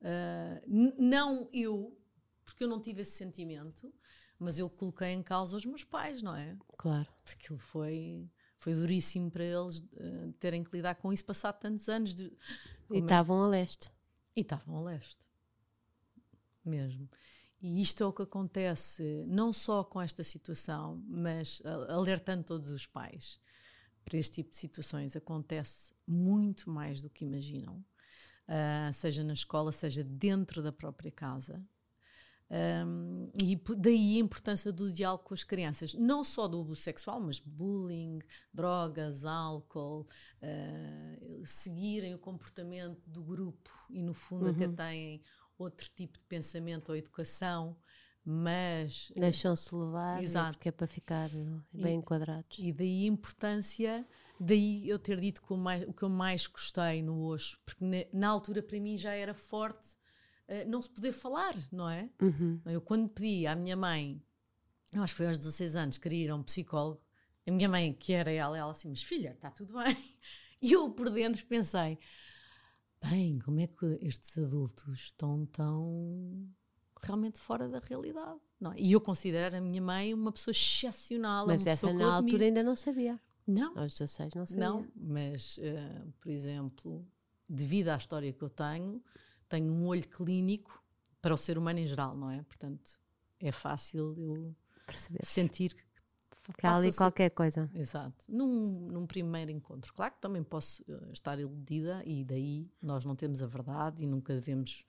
[0.00, 1.96] uh, não eu,
[2.44, 3.92] porque eu não tive esse sentimento,
[4.38, 6.56] mas eu coloquei em causa os meus pais, não é?
[6.76, 7.08] Claro.
[7.32, 12.14] Aquilo foi, foi duríssimo para eles uh, terem que lidar com isso passado tantos anos.
[12.14, 12.24] De,
[12.90, 13.90] e é estavam a leste.
[14.34, 15.18] E estavam a leste.
[16.64, 17.08] Mesmo.
[17.62, 22.86] E isto é o que acontece não só com esta situação, mas alertando todos os
[22.86, 23.40] pais
[24.06, 25.16] para este tipo de situações.
[25.16, 27.84] Acontece muito mais do que imaginam,
[28.48, 31.62] uh, seja na escola, seja dentro da própria casa.
[32.48, 37.20] Um, e daí a importância do diálogo com as crianças, não só do abuso sexual,
[37.20, 38.20] mas bullying,
[38.54, 40.06] drogas, álcool,
[40.40, 44.50] uh, seguirem o comportamento do grupo e, no fundo, uhum.
[44.52, 45.22] até têm
[45.58, 47.76] outro tipo de pensamento ou educação,
[48.28, 49.12] mas.
[49.14, 50.58] Deixam-se levar, exato.
[50.58, 51.30] porque é para ficar
[51.72, 52.58] bem e, enquadrados.
[52.58, 54.04] E daí a importância,
[54.40, 57.84] daí eu ter dito que o, mais, o que eu mais gostei no Osho, porque
[57.84, 59.96] na, na altura para mim já era forte
[60.48, 62.10] uh, não se poder falar, não é?
[62.20, 62.60] Uhum.
[62.66, 64.20] Eu quando pedi à minha mãe,
[64.96, 67.00] acho que foi aos 16 anos, queria ir a um psicólogo,
[67.46, 69.96] a minha mãe, que era ela, ela assim, mas filha, está tudo bem.
[70.62, 71.98] E eu por dentro pensei,
[73.04, 76.48] bem, como é que estes adultos estão tão
[77.02, 78.40] realmente fora da realidade?
[78.60, 78.76] Não é?
[78.78, 81.46] E eu considero a minha mãe uma pessoa excepcional.
[81.46, 83.20] Mas essa na altura ainda não sabia.
[83.46, 83.78] Não.
[83.78, 84.68] Aos 16 não sabia.
[84.68, 87.06] Não, mas, uh, por exemplo,
[87.48, 89.02] devido à história que eu tenho,
[89.48, 90.82] tenho um olho clínico
[91.22, 92.42] para o ser humano em geral, não é?
[92.42, 92.98] Portanto,
[93.38, 94.56] é fácil eu
[94.86, 95.24] Perceber.
[95.24, 95.86] sentir que
[96.54, 97.68] que há ali qualquer coisa.
[97.74, 98.24] Exato.
[98.28, 99.92] Num, num primeiro encontro.
[99.92, 104.06] Claro que também posso uh, estar iludida e daí nós não temos a verdade e
[104.06, 104.84] nunca devemos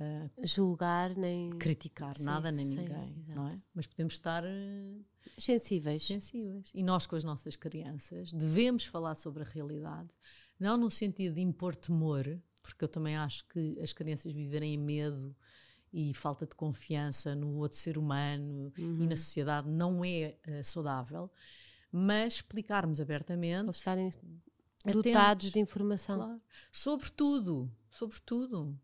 [0.00, 3.34] uh, julgar nem criticar sim, nada nem sim, ninguém, exato.
[3.34, 3.60] não é?
[3.74, 5.04] Mas podemos estar uh,
[5.38, 6.02] sensíveis.
[6.06, 6.70] sensíveis.
[6.74, 10.08] E nós com as nossas crianças devemos falar sobre a realidade,
[10.58, 12.24] não no sentido de impor temor,
[12.62, 15.34] porque eu também acho que as crianças viverem em medo
[15.92, 19.02] e falta de confiança no outro ser humano uhum.
[19.02, 19.16] e na uhum.
[19.16, 21.30] sociedade não é uh, saudável,
[21.90, 23.66] mas explicarmos abertamente.
[23.66, 24.10] Ou estarem
[24.84, 26.16] dotados de informação.
[26.16, 28.78] Claro, sobre tudo, sobre tudo.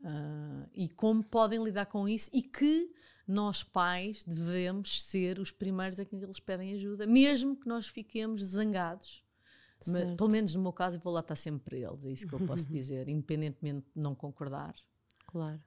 [0.00, 2.92] Uh, e como podem lidar com isso e que
[3.26, 8.42] nós pais devemos ser os primeiros a quem eles pedem ajuda, mesmo que nós fiquemos
[8.42, 9.24] zangados
[9.86, 12.26] mas, pelo menos no meu caso, eu vou lá estar sempre para eles, é isso
[12.26, 14.74] que eu posso dizer, independentemente de não concordar.
[15.26, 15.60] Claro.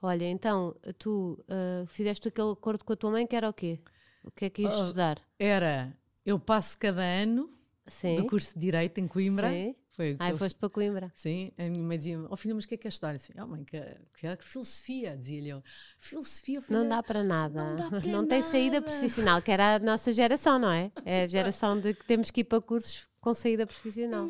[0.00, 3.80] Olha, então, tu uh, fizeste aquele acordo com a tua mãe que era o quê?
[4.22, 5.20] O que é que ias uh, estudar?
[5.38, 7.50] Era, eu passo cada ano
[7.88, 8.16] Sim.
[8.16, 9.50] do curso de Direito em Coimbra.
[9.50, 9.74] Sim.
[9.88, 11.12] Foi Ai, foste para Coimbra.
[11.16, 13.16] Sim, a minha mãe dizia-me, oh filho, mas o que é que é estudar?
[13.16, 13.80] Assim, oh mãe, que,
[14.14, 15.62] que, que filosofia, dizia-lhe eu.
[15.98, 17.64] Filosofia, filha, Não dá para nada.
[17.64, 18.28] Não, dá para não nada.
[18.28, 20.92] tem saída profissional, que era a nossa geração, não é?
[21.04, 24.28] É a geração de que temos que ir para cursos com saída profissional.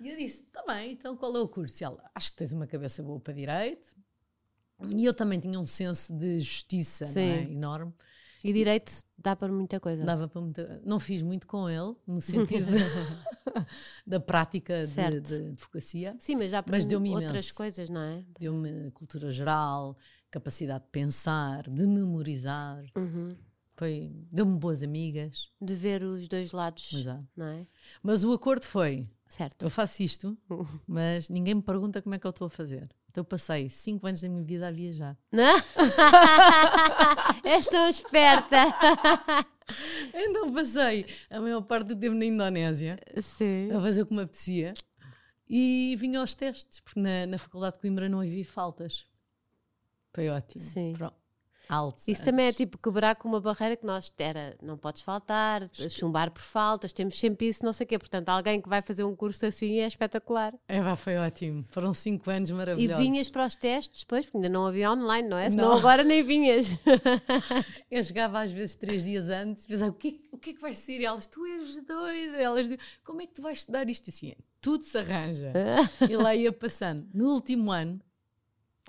[0.00, 1.82] E eu disse, tá bem, então qual é o curso?
[1.82, 3.96] E ela, acho que tens uma cabeça boa para Direito,
[4.94, 7.42] e eu também tinha um senso de justiça é?
[7.42, 7.92] enorme.
[8.42, 10.04] E direito dá para muita coisa.
[10.04, 12.66] Dava para muita Não fiz muito com ele, no sentido
[14.06, 16.16] da prática de, de, advocacia.
[16.18, 18.24] Sim, mas já para deu-me outras coisas, não é?
[18.38, 19.96] Deu-me cultura geral,
[20.30, 22.84] capacidade de pensar, de memorizar.
[22.96, 23.34] Uhum.
[23.76, 25.48] Foi, deu-me boas amigas.
[25.60, 27.26] De ver os dois lados, Exato.
[27.36, 27.66] não é?
[28.02, 29.62] Mas o acordo foi, certo.
[29.64, 30.36] eu faço isto,
[30.86, 32.88] mas ninguém me pergunta como é que eu estou a fazer.
[33.18, 35.18] Então passei 5 anos da minha vida a viajar.
[37.42, 38.56] És tão esperta.
[40.14, 43.72] então passei a maior parte do tempo na Indonésia Sim.
[43.72, 44.72] a fazer o que me apetecia
[45.48, 49.04] e vinha aos testes, porque na, na Faculdade de Coimbra não havia faltas.
[50.14, 50.62] Foi ótimo.
[50.62, 50.92] Sim.
[50.96, 51.27] Pronto
[51.68, 52.08] altos.
[52.08, 56.30] Isso também é tipo quebrar com uma barreira que nós era, não podes faltar, chumbar
[56.30, 57.98] por faltas, temos sempre isso, não sei o quê.
[57.98, 60.54] Portanto, alguém que vai fazer um curso assim é espetacular.
[60.66, 61.64] É, vá, foi ótimo.
[61.68, 63.04] Foram cinco anos maravilhosos.
[63.04, 65.50] E vinhas para os testes depois, porque ainda não havia online, não é?
[65.50, 65.78] Senão não.
[65.78, 66.76] agora nem vinhas.
[67.90, 70.60] Eu chegava às vezes três dias antes e pensava, o que, o que é que
[70.60, 71.00] vai ser?
[71.00, 72.36] E elas, tu és doida.
[72.38, 72.68] Elas,
[73.04, 74.08] como é que tu vais estudar isto?
[74.08, 75.52] Assim, tudo se arranja.
[76.08, 77.06] e lá ia passando.
[77.12, 78.00] No último ano,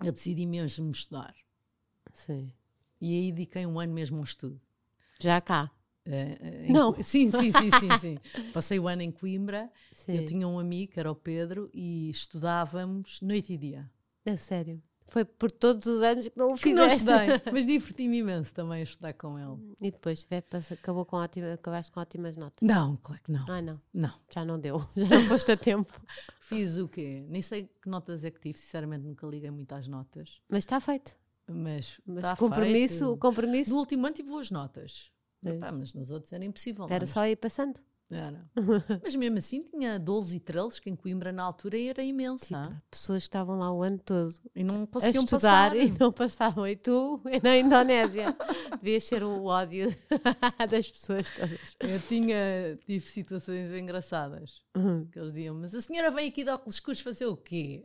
[0.04, 1.36] eu decidi mesmo estudar.
[2.14, 2.52] Sim.
[3.02, 4.60] E aí dediquei um ano mesmo ao estudo.
[5.20, 5.72] Já cá.
[6.06, 6.94] Em Não.
[7.04, 8.18] Sim, sim, sim, sim, sim.
[8.54, 9.72] Passei o ano em Coimbra.
[9.92, 10.16] Sim.
[10.18, 13.90] Eu tinha um amigo, que era o Pedro, e estudávamos noite e dia.
[14.26, 14.82] É sério.
[15.08, 17.10] Foi por todos os anos que não o Que não fizeste.
[17.10, 19.74] estudei, mas diverti-me imenso também a estudar com ele.
[19.82, 20.26] E depois
[20.72, 22.68] acabou com ótima, acabaste com ótimas notas.
[22.68, 23.46] Não, claro que não.
[23.50, 23.82] Ah, não.
[23.92, 24.14] Não.
[24.32, 24.86] Já não deu.
[24.96, 26.00] Já não foste a tempo.
[26.40, 27.26] Fiz o quê?
[27.28, 30.40] Nem sei que notas é que tive, sinceramente nunca liguei muito às notas.
[30.48, 31.16] Mas está feito.
[31.50, 33.18] Mas, Mas tá compromisso, feito.
[33.18, 35.12] compromisso No último ano tive boas notas.
[35.44, 36.88] Epá, mas nos outros era impossível.
[36.90, 37.08] era é?
[37.08, 37.80] só ir passando.
[38.12, 38.44] Era.
[39.04, 42.64] Mas mesmo assim tinha 12 estrelas, que em Coimbra na altura era imensa.
[42.64, 45.76] Tipo, pessoas que estavam lá o ano todo E não conseguiam passar.
[45.76, 46.68] e não passavam.
[46.68, 48.36] E tu, na Indonésia,
[48.82, 49.96] devias ser o ódio
[50.70, 51.60] das pessoas todas.
[51.80, 54.64] Eu tinha, tive situações engraçadas.
[54.76, 55.06] Uhum.
[55.06, 57.84] Que eles diziam, mas a senhora veio aqui de óculos escuros fazer o quê?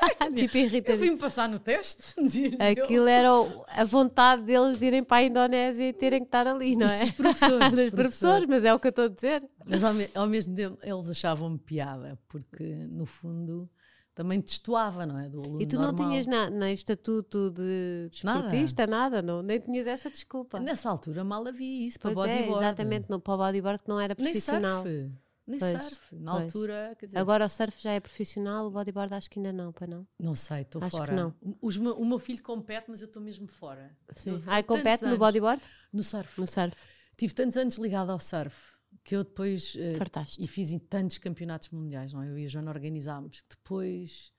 [0.34, 0.98] tipo, Eu irritante.
[0.98, 2.14] vim passar no teste.
[2.22, 2.84] dizia eu.
[2.84, 6.46] Aquilo era o- a vontade deles de irem para a Indonésia e terem que estar
[6.46, 7.00] ali, não é?
[7.00, 9.42] Dos professores, Dos professores, mas é o que eu estou a dizer.
[9.66, 13.68] Mas ao, ao mesmo tempo eles achavam-me piada, porque no fundo
[14.14, 15.28] também destoava, não é?
[15.28, 16.08] Do aluno E tu não normal.
[16.10, 18.40] tinhas na, nem estatuto de Nada.
[18.42, 20.58] desportista, nada, não, nem tinhas essa desculpa.
[20.60, 22.64] Nessa altura mal havia isso para Pois é, bodyboard.
[22.64, 24.82] exatamente, no, para o bodyboard que não era Nem profissional.
[24.82, 25.10] surf.
[25.50, 26.16] Nem Pois, surf.
[26.16, 26.44] Na pois.
[26.44, 29.72] altura, quer dizer, Agora o surf já é profissional, o bodyboard acho que ainda não,
[29.72, 30.06] para não.
[30.18, 31.12] não sei, estou Acho que fora.
[31.12, 31.34] não.
[31.60, 33.96] Os meu- o meu filho compete, mas eu estou mesmo fora.
[34.14, 34.42] Sim.
[34.46, 35.62] Ai, compete no bodyboard?
[35.92, 36.40] No surf.
[36.40, 36.76] No surf.
[37.16, 39.74] Tive tantos anos ligado ao surf que eu depois.
[39.78, 40.42] eh, Fartaste.
[40.42, 42.28] e fiz em tantos campeonatos mundiais, não é?
[42.30, 43.40] Eu e a Joana organizámos.
[43.42, 44.32] que Depois.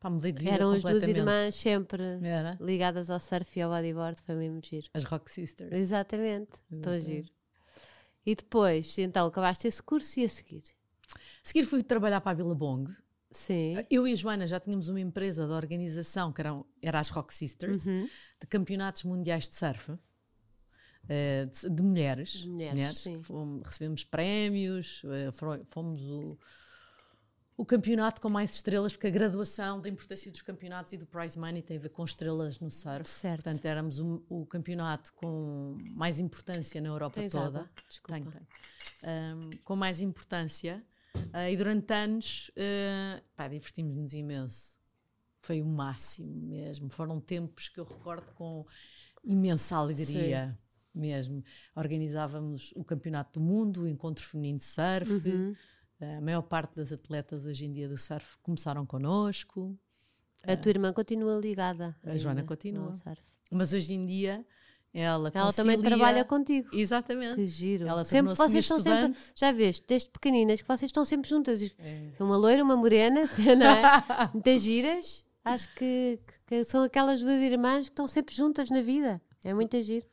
[0.00, 2.56] Pá, mudei de vida Eram as duas irmãs sempre Era.
[2.60, 4.86] ligadas ao surf e ao bodyboard, foi mesmo giro.
[4.94, 5.72] As Rock Sisters.
[5.76, 7.04] Exatamente, Exatamente.
[7.04, 7.28] giro.
[8.30, 10.62] E depois, então, acabaste esse curso e a seguir?
[11.14, 12.94] A seguir fui trabalhar para a Billabong.
[13.30, 13.74] Sim.
[13.90, 17.32] Eu e a Joana já tínhamos uma empresa de organização que eram, era as Rock
[17.32, 18.06] Sisters, Uhum.
[18.40, 19.92] de campeonatos mundiais de surf.
[21.08, 23.22] eh, de, de mulheres, De mulheres, sim.
[23.22, 25.32] Fomos- recebemos prémios, eh,
[25.70, 26.38] fomos o,
[27.58, 31.36] o campeonato com mais estrelas, porque a graduação da importância dos campeonatos e do prize
[31.36, 33.08] money tem a ver com estrelas no surf.
[33.08, 33.42] Certo.
[33.42, 37.58] Portanto, éramos o, o campeonato com mais importância na Europa Tens toda.
[37.58, 37.70] água?
[37.88, 38.12] Desculpa.
[38.12, 38.46] Tenho, tenho.
[39.02, 40.86] Ahm, com mais importância.
[41.32, 44.78] Ah, e durante anos, ah, pá, divertimos-nos imenso.
[45.40, 46.88] Foi o máximo mesmo.
[46.88, 48.64] Foram tempos que eu recordo com
[49.24, 50.56] imensa alegria
[50.94, 51.42] mesmo.
[51.74, 55.10] Organizávamos o Campeonato do Mundo, o Encontro Feminino de Surf.
[55.10, 55.54] Uhum.
[56.00, 59.76] A maior parte das atletas hoje em dia do surf começaram connosco.
[60.44, 61.96] A tua irmã continua ligada.
[62.04, 62.94] A Joana continua.
[63.50, 64.44] Mas hoje em dia
[64.94, 66.68] ela Ela também concilia- trabalha contigo.
[66.72, 67.34] Exatamente.
[67.34, 67.86] Que giro.
[67.86, 69.18] Ela sempre vocês estão sempre.
[69.34, 71.60] Já vês, desde pequeninas, que vocês estão sempre juntas.
[71.78, 72.12] É.
[72.20, 73.22] Uma loira, uma morena,
[73.58, 74.30] não é?
[74.32, 75.24] Muitas giras.
[75.44, 79.20] Acho que, que são aquelas duas irmãs que estão sempre juntas na vida.
[79.44, 80.06] É muito giro.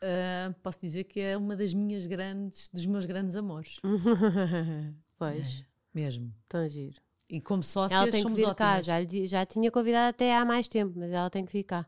[0.00, 3.76] Ah, posso dizer que é uma das minhas grandes, dos meus grandes amores.
[5.30, 6.32] pois, Mesmo.
[6.48, 7.00] tão giro.
[7.28, 8.70] E como sócias Ela tem que somos vir cá.
[8.78, 8.86] ótimas.
[8.86, 11.86] Já, lhe já tinha convidado até há mais tempo, mas ela tem que vir cá.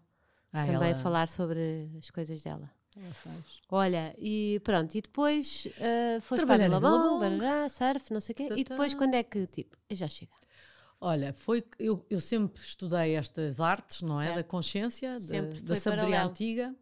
[0.52, 2.70] Ah, também ela- falar sobre as coisas dela.
[3.68, 7.18] Olha, e pronto, e depois uh, foste para Billabong.
[7.18, 8.42] barará, surf, não sei o quê.
[8.44, 8.74] E Tatá.
[8.74, 10.30] depois quando é que, tipo, já chega?
[11.00, 14.30] Olha, foi eu, eu sempre estudei estas artes, não é?
[14.30, 14.34] É.
[14.36, 16.30] Da consciência, da, da sabedoria paralelo.
[16.30, 16.74] antiga.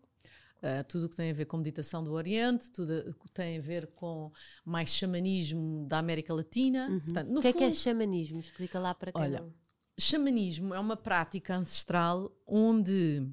[0.62, 3.58] Ah, tudo o que tem a ver com meditação do Oriente, tudo o que tem
[3.58, 4.30] a ver com
[4.64, 7.00] mais xamanismo da América Latina.
[7.04, 8.38] Portanto, no o que é que é fundo, xamanismo?
[8.38, 9.52] Explica lá para quem Olha, não...
[9.98, 13.28] xamanismo é uma prática ancestral onde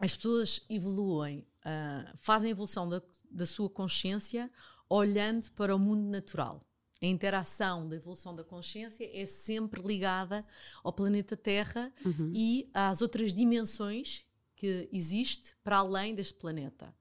[0.00, 4.50] as pessoas evoluem, ah, fazem a evolução da, da sua consciência
[4.88, 6.64] olhando para o mundo natural.
[7.00, 10.44] A interação da evolução da consciência é sempre ligada
[10.82, 11.92] ao planeta Terra
[12.32, 14.26] e às outras dimensões
[14.58, 16.92] que existe para além deste planeta.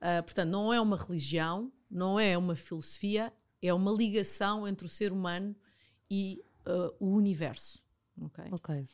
[0.00, 3.32] Ah, portanto, não é uma religião, não é uma filosofia,
[3.62, 5.56] é uma ligação entre o ser humano
[6.10, 7.82] e ah, o universo.
[8.20, 8.44] ok?
[8.52, 8.86] Ok.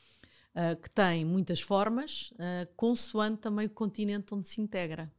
[0.55, 5.11] Uh, que tem muitas formas, uh, consoante também o continente onde se integra.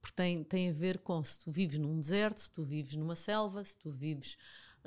[0.00, 3.16] Porque tem, tem a ver com se tu vives num deserto, se tu vives numa
[3.16, 4.36] selva, se tu vives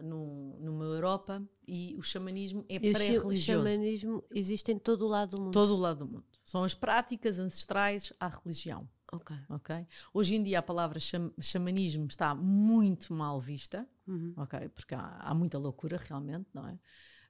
[0.01, 3.41] num- numa Europa, e o xamanismo é E o pré-religioso.
[3.67, 5.51] xamanismo existe em todo o lado do mundo.
[5.53, 6.25] Todo o lado do mundo.
[6.43, 8.87] São as práticas ancestrais à religião.
[9.11, 9.35] Ok.
[9.49, 9.87] ok?
[10.13, 10.99] Hoje em dia a palavra
[11.41, 14.33] xamanismo está muito mal vista, Uhum.
[14.35, 14.67] ok?
[14.69, 16.77] Porque há, há muita loucura realmente, não é?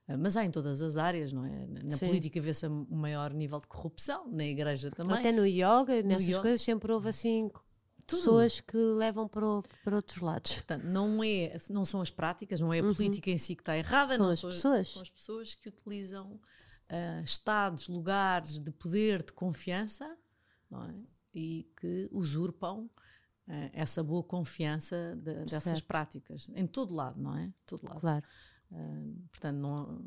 [0.07, 1.67] Ah, Mas há em todas as áreas, não é?
[1.83, 2.07] Na Sim.
[2.07, 5.17] política vê-se o maior nível de corrupção, na igreja também.
[5.17, 6.41] Até no yoga, nessas yoga.
[6.41, 7.51] coisas, sempre houve assim
[8.07, 8.19] Tudo.
[8.19, 10.53] pessoas que levam para, o- para outros lados.
[10.53, 13.77] Portanto, não, é, não são as práticas, não é a política em si que está
[13.77, 14.17] errada, Uhum.
[14.17, 14.89] São não as são, pessoas.
[14.89, 20.17] são as pessoas que utilizam uh, estados, lugares de poder, de confiança,
[20.71, 20.95] não é?
[21.33, 22.89] E que usurpam uh,
[23.73, 25.85] essa boa confiança de, dessas certo.
[25.85, 27.53] práticas, em todo lado, não é?
[27.65, 27.99] Todo lado.
[27.99, 28.25] Claro.
[28.71, 30.05] Uh, portanto, não,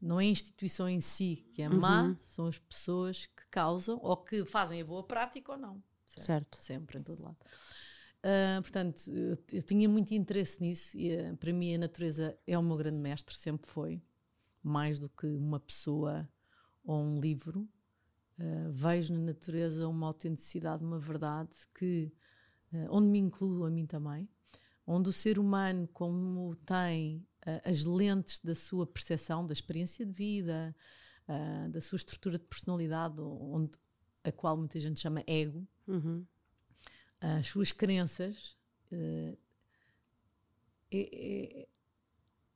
[0.00, 2.16] não é a instituição em si que é má, uhum.
[2.22, 5.82] são as pessoas que causam ou que fazem a boa prática ou não.
[6.22, 6.56] Certo.
[6.56, 6.62] certo.
[6.62, 7.38] Sempre, em todo lado.
[8.24, 12.56] Uh, portanto, eu, eu, tinha muito interesse nisso e uh, para mim a natureza é
[12.56, 14.02] o meu grande mestre, sempre foi,
[14.62, 16.26] mais do que uma pessoa
[16.82, 17.68] ou um livro.
[18.38, 22.10] Uh, vejo na natureza uma autenticidade, uma verdade que,
[22.88, 24.26] onde me incluo a mim também,
[24.86, 27.24] onde o ser humano, como tem
[27.62, 30.74] as lentes da sua percepção, da experiência de vida,
[31.70, 33.78] da sua estrutura de personalidade, onde,
[34.24, 36.24] a qual muita gente chama ego, uhum
[37.24, 38.56] as suas crenças,
[38.92, 39.38] uh,
[40.90, 41.68] é, é,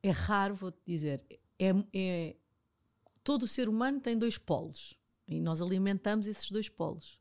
[0.02, 1.24] é, raro, vou-te dizer.
[1.58, 2.36] É, é,
[3.24, 4.94] todo o ser humano tem dois polos
[5.26, 7.18] e nós alimentamos esses dois polos.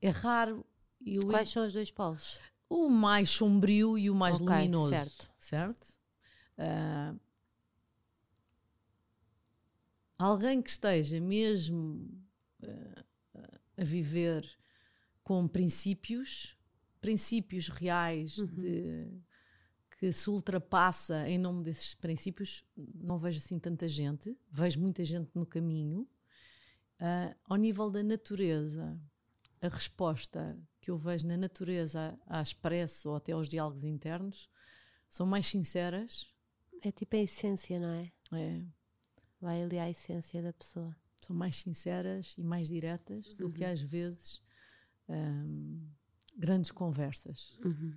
[0.00, 0.64] É raro.
[1.04, 2.38] Eu, Quais são os dois polos?
[2.68, 4.90] O mais sombrio e o mais okay, luminoso.
[4.90, 5.30] Certo.
[5.38, 5.98] certo?
[6.56, 7.18] Uh,
[10.18, 12.08] alguém que esteja mesmo
[12.62, 13.04] uh,
[13.80, 14.46] a viver
[15.24, 16.56] com princípios,
[17.00, 18.46] princípios reais uhum.
[18.46, 19.22] de,
[19.98, 25.30] que se ultrapassa em nome desses princípios, não vejo assim tanta gente, vejo muita gente
[25.34, 26.08] no caminho.
[27.00, 29.00] Uh, ao nível da natureza,
[29.62, 34.50] a resposta que eu vejo na natureza à expressa ou até aos diálogos internos
[35.08, 36.26] são mais sinceras.
[36.82, 38.12] É tipo a essência, não é?
[38.32, 38.62] É.
[39.40, 40.94] Vai ali à essência da pessoa.
[41.30, 43.36] São mais sinceras e mais diretas uhum.
[43.36, 43.70] do que uhum.
[43.70, 44.42] às vezes
[45.08, 45.88] um,
[46.36, 47.56] grandes conversas.
[47.64, 47.96] Uhum.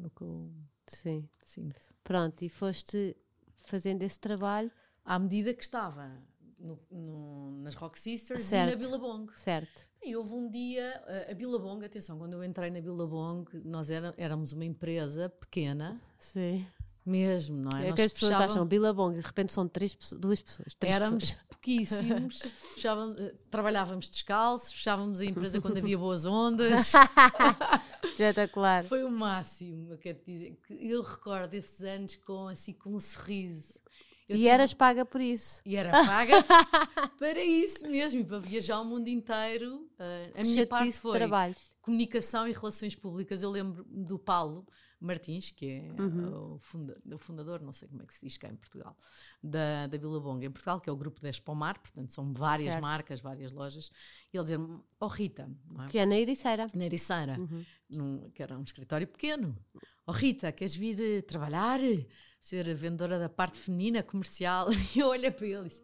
[0.00, 0.54] É o que eu
[0.86, 1.28] Sim.
[1.44, 1.92] sinto.
[2.04, 3.16] Pronto, e foste
[3.56, 4.70] fazendo esse trabalho.
[5.04, 6.16] À medida que estava
[6.60, 8.70] no, no, nas Rock Sisters certo.
[8.70, 9.32] e na Billabong.
[9.34, 9.88] Certo.
[10.00, 14.14] E houve um dia, a, a Billabong, atenção, quando eu entrei na Billabong, nós era,
[14.16, 16.00] éramos uma empresa pequena.
[16.20, 16.64] Sim.
[17.04, 17.88] Mesmo, não é?
[17.88, 18.54] É que as pessoas fechavam...
[18.54, 20.74] acham Billabong e de repente são três, duas pessoas.
[20.74, 21.42] Três Éramos pessoas.
[21.50, 22.42] pouquíssimos,
[22.74, 26.92] fechávamos, eh, trabalhávamos descalços, fechávamos a empresa quando havia boas ondas.
[28.04, 28.84] Espetacular.
[28.84, 30.58] Foi o máximo, eu quero dizer.
[30.70, 33.80] Eu recordo esses anos com, assim, com um sorriso.
[34.28, 34.54] Eu e tinha...
[34.54, 35.60] eras paga por isso.
[35.64, 36.42] E era paga
[37.18, 39.88] para isso mesmo, para viajar o mundo inteiro.
[39.98, 41.54] Uh, a minha parte foi trabalho.
[41.80, 43.42] comunicação e relações públicas.
[43.42, 44.66] Eu lembro do Paulo,
[45.02, 46.54] Martins, que é uhum.
[46.54, 48.96] o, funda, o, fundador, não sei como é que se diz cá em Portugal,
[49.42, 52.82] da, da Billabong em Portugal, que é o grupo 10 Palmar, portanto são várias certo.
[52.82, 53.90] marcas, várias lojas,
[54.32, 55.50] e ele dizer-me, oh Rita...
[55.84, 55.88] É?
[55.88, 56.66] Que é na Ericeira.
[56.74, 57.64] Na Ericeira, uhum.
[57.90, 59.56] num, que era um escritório pequeno.
[60.06, 61.80] Oh Rita, queres vir uh, trabalhar,
[62.40, 64.68] ser vendedora da parte feminina, comercial?
[64.96, 65.82] E eu olho para ele e disse,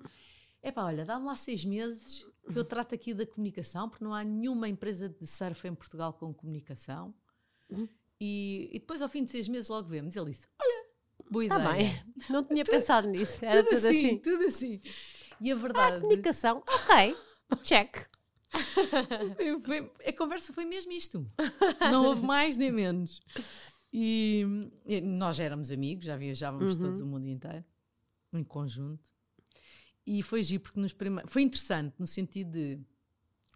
[0.62, 4.24] epá, olha, dá-me lá seis meses que eu trato aqui da comunicação, porque não há
[4.24, 7.14] nenhuma empresa de surf em Portugal com comunicação.
[7.70, 7.88] Uhum.
[8.20, 10.16] E, e, depois, ao fim de seis meses, logo vemos.
[10.16, 10.84] Ele disse: Olha,
[11.30, 11.90] boa tá ideia.
[11.90, 12.14] Bem.
[12.30, 13.44] Não tinha tudo, pensado nisso.
[13.44, 14.82] Era tudo, tudo assim, assim, Tudo assim.
[15.40, 15.96] E a verdade.
[15.96, 17.16] Ah, comunicação, ok,
[17.62, 17.96] check.
[20.06, 21.30] a conversa foi mesmo isto.
[21.80, 23.20] Não houve mais nem menos.
[23.92, 24.44] E,
[24.84, 26.82] e nós já éramos amigos, já viajávamos uhum.
[26.82, 27.64] todos o mundo inteiro,
[28.32, 29.08] em conjunto.
[30.04, 31.32] E foi giro, porque nos primeiros.
[31.32, 32.80] Foi interessante, no sentido de.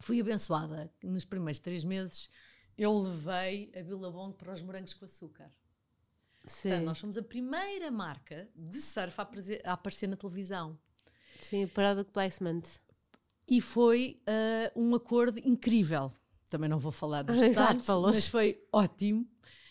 [0.01, 2.29] Fui abençoada nos primeiros três meses
[2.83, 5.51] eu levei a Billabong para os morangos com açúcar.
[6.45, 6.71] Sim.
[6.71, 9.29] Portanto, nós somos a primeira marca de surf a,
[9.71, 10.77] a aparecer na televisão.
[11.41, 12.63] Sim, product placement.
[13.47, 16.13] E foi uh, um acordo incrível.
[16.49, 19.29] Também não vou falar dos detalhes, mas foi ótimo.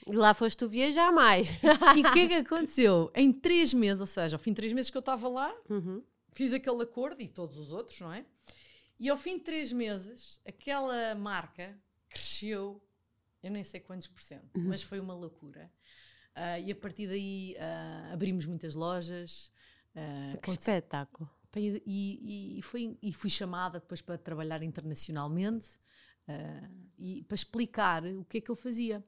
[0.08, 1.52] E lá foste tu viajar mais.
[1.96, 3.12] e o que é que aconteceu?
[3.14, 6.02] Em três meses, ou seja, ao fim de três meses que eu estava lá, uhum.
[6.32, 8.26] fiz aquele acordo e todos os outros, não é?
[8.98, 11.78] E ao fim de três meses, aquela marca
[12.10, 12.82] cresceu
[13.42, 14.70] eu nem sei quantos por cento, uhum.
[14.70, 15.72] mas foi uma loucura.
[16.36, 19.52] Uh, e a partir daí uh, abrimos muitas lojas.
[19.96, 21.30] Uh, que espetáculo!
[21.56, 25.80] E, e, e, foi, e fui chamada depois para trabalhar internacionalmente
[26.98, 29.04] e para explicar o que é que eu fazia.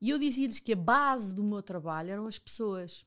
[0.00, 3.06] E eu dizia-lhes que a base do meu trabalho eram as pessoas.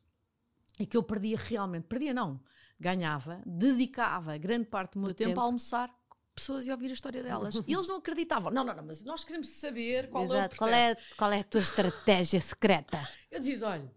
[0.79, 2.41] E que eu perdia realmente, perdia não,
[2.79, 5.98] ganhava, dedicava grande parte do meu do tempo, tempo a almoçar
[6.39, 7.55] pessoas e ouvir a história delas.
[7.67, 8.51] e eles não acreditavam.
[8.51, 10.53] Não, não, não, mas nós queremos saber qual Exato.
[10.53, 13.07] é o Qual é, qual é a tua estratégia secreta?
[13.29, 13.91] Eu dizia, olha,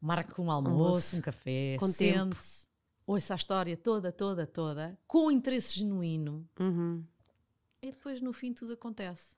[0.00, 2.66] marca um almoço, almoço um café, sente-se,
[3.06, 6.48] ouça a história toda, toda, toda, com interesse genuíno.
[6.58, 7.04] Uhum.
[7.82, 9.36] E depois, no fim, tudo acontece.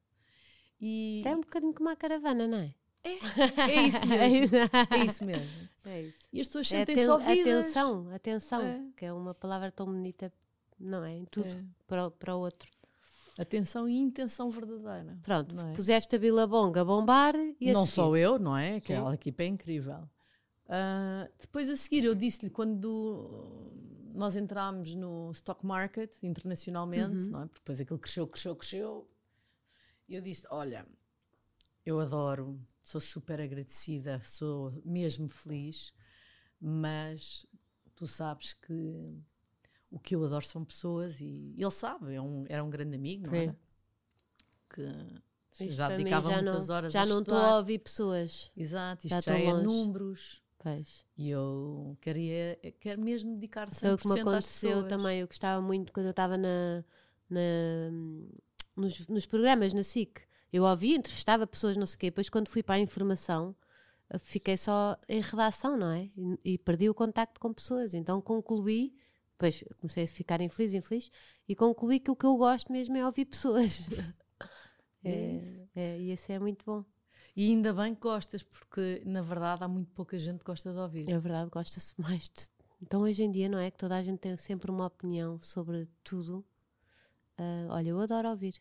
[0.81, 1.23] E...
[1.27, 2.75] É um bocadinho como a caravana, não é?
[3.03, 4.57] É, é isso mesmo.
[4.91, 5.69] é isso mesmo.
[5.85, 6.29] É isso.
[6.33, 7.65] E as pessoas sentem-se é ouvidas.
[7.65, 8.83] Atenção, atenção, é.
[8.97, 10.33] que é uma palavra tão bonita
[10.81, 11.15] não é?
[11.17, 11.65] Em tudo, É.
[11.87, 12.69] para, o- para o outro.
[13.39, 15.19] Atenção e intenção verdadeira.
[15.23, 15.73] Pronto, é?
[15.75, 18.77] puseste a Bilabonga a bombar e não só eu, não é?
[18.77, 20.09] Aquela equipa é incrível.
[20.69, 23.73] Ah, depois a seguir, eu disse-lhe quando
[24.15, 27.31] nós entramos no stock market internacionalmente, Uhum.
[27.31, 27.47] não é?
[27.47, 29.11] Porque depois aquilo cresceu, cresceu, cresceu.
[30.09, 30.85] E eu disse: Olha,
[31.87, 35.95] eu adoro, sou super agradecida, sou mesmo feliz,
[36.61, 37.47] mas
[37.95, 39.19] tu sabes que
[39.91, 43.27] o que eu adoro são pessoas e ele sabe, é um, era um grande amigo,
[43.29, 43.57] não era?
[44.73, 44.83] Que
[45.65, 48.53] Isto já dedicava já muitas não, horas Já a não estou a ouvir pessoas.
[48.57, 49.65] Exato, Já isto já, estou é longe.
[49.65, 50.43] números.
[50.59, 51.05] Pois.
[51.17, 55.21] E eu queria, quero mesmo dedicar 100% Foi o que me aconteceu também.
[55.21, 56.85] Eu gostava muito quando eu estava na,
[57.29, 57.91] na-
[58.77, 60.21] nos, nos programas na SIC.
[60.53, 62.07] Eu ouvia, entrevistava pessoas, não sei o quê.
[62.11, 63.57] Depois, quando fui para a informação,
[64.19, 66.11] fiquei só em redação, não é?
[66.45, 67.95] E, e perdi o contacto com pessoas.
[67.95, 68.95] Então concluí,
[69.41, 71.11] depois comecei a ficar infeliz, infeliz,
[71.49, 73.81] e concluí que o que eu gosto mesmo é ouvir pessoas.
[75.03, 75.69] é, Isso.
[75.75, 76.85] é, e esse é muito bom.
[77.35, 80.79] E ainda bem que gostas, porque na verdade há muito pouca gente que gosta de
[80.79, 81.09] ouvir.
[81.09, 82.51] É verdade, gosta-se mais de.
[82.83, 83.71] Então hoje em dia, não é?
[83.71, 86.45] Que toda a gente tem sempre uma opinião sobre tudo.
[87.39, 88.61] Ah, olha, eu adoro ouvir.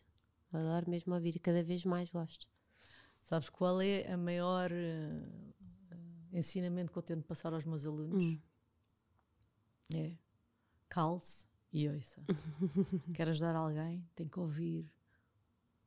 [0.52, 2.48] Adoro mesmo ouvir e cada vez mais gosto.
[3.22, 5.52] Sabes qual é a maior eh,
[6.32, 8.14] ensinamento que eu tento passar aos meus alunos?
[8.14, 8.40] Hum.
[9.94, 10.29] É
[10.90, 12.22] cale-se e ouça.
[13.14, 14.06] Quer ajudar alguém?
[14.14, 14.86] Tem que ouvir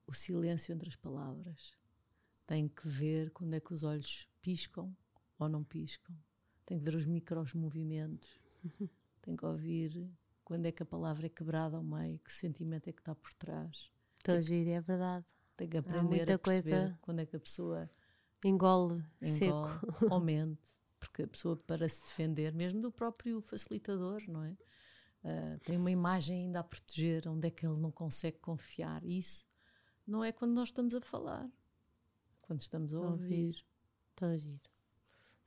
[0.08, 1.74] o silêncio entre as palavras.
[2.47, 4.95] Tem que ver quando é que os olhos piscam
[5.38, 6.16] ou não piscam.
[6.66, 8.39] Tem que ver os micros movimentos.
[9.22, 10.10] Tem que ouvir
[10.43, 13.34] quando é que a palavra é quebrada ao meio, que sentimento é que está por
[13.36, 13.89] trás.
[14.18, 15.26] Estou a giro, é verdade.
[15.56, 16.99] Tem que aprender muita a perceber coisa.
[17.01, 17.89] quando é que a pessoa
[18.43, 20.12] Engole, engole seco.
[20.12, 24.58] ou mente, porque a pessoa para se defender, mesmo do próprio facilitador, não é?
[25.24, 29.04] Ah, tem uma imagem ainda a proteger, onde é que ele não consegue confiar.
[29.04, 29.46] E Isso
[30.06, 31.50] não é quando nós estamos a falar,
[32.42, 33.56] quando estamos a ouvir.
[34.22, 34.60] a giro.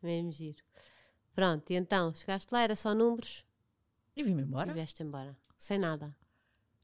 [0.03, 0.62] Mesmo giro.
[1.35, 3.45] Pronto, e então, chegaste lá, era só números
[4.16, 4.72] E vim-me e embora.
[4.72, 5.37] vieste embora.
[5.59, 6.16] Sem nada.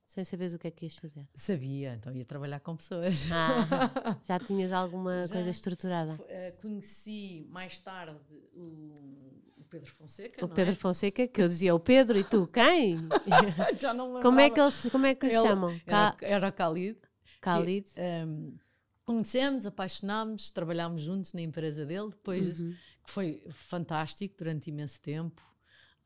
[0.06, 1.26] Sem saberes o que é que ias fazer.
[1.34, 3.26] Sabia, então ia trabalhar com pessoas.
[3.32, 5.32] Ah, já tinhas alguma Já.
[5.34, 6.18] coisa estruturada?
[6.28, 8.20] Ah, conheci mais tarde
[8.52, 10.44] o Pedro Fonseca.
[10.44, 10.74] O não Pedro é?
[10.76, 12.98] Fonseca, que eu dizia o Pedro e tu, quem?
[13.80, 15.70] Já não me como, é que eles, como é que lhe chamam?
[15.86, 16.98] Era, era Khalid.
[17.40, 17.86] Khalid?
[18.26, 18.56] Um,
[19.04, 22.74] conhecemos, apaixonámos, trabalhámos juntos na empresa dele, depois Uhum.
[23.04, 25.42] que foi fantástico durante imenso tempo.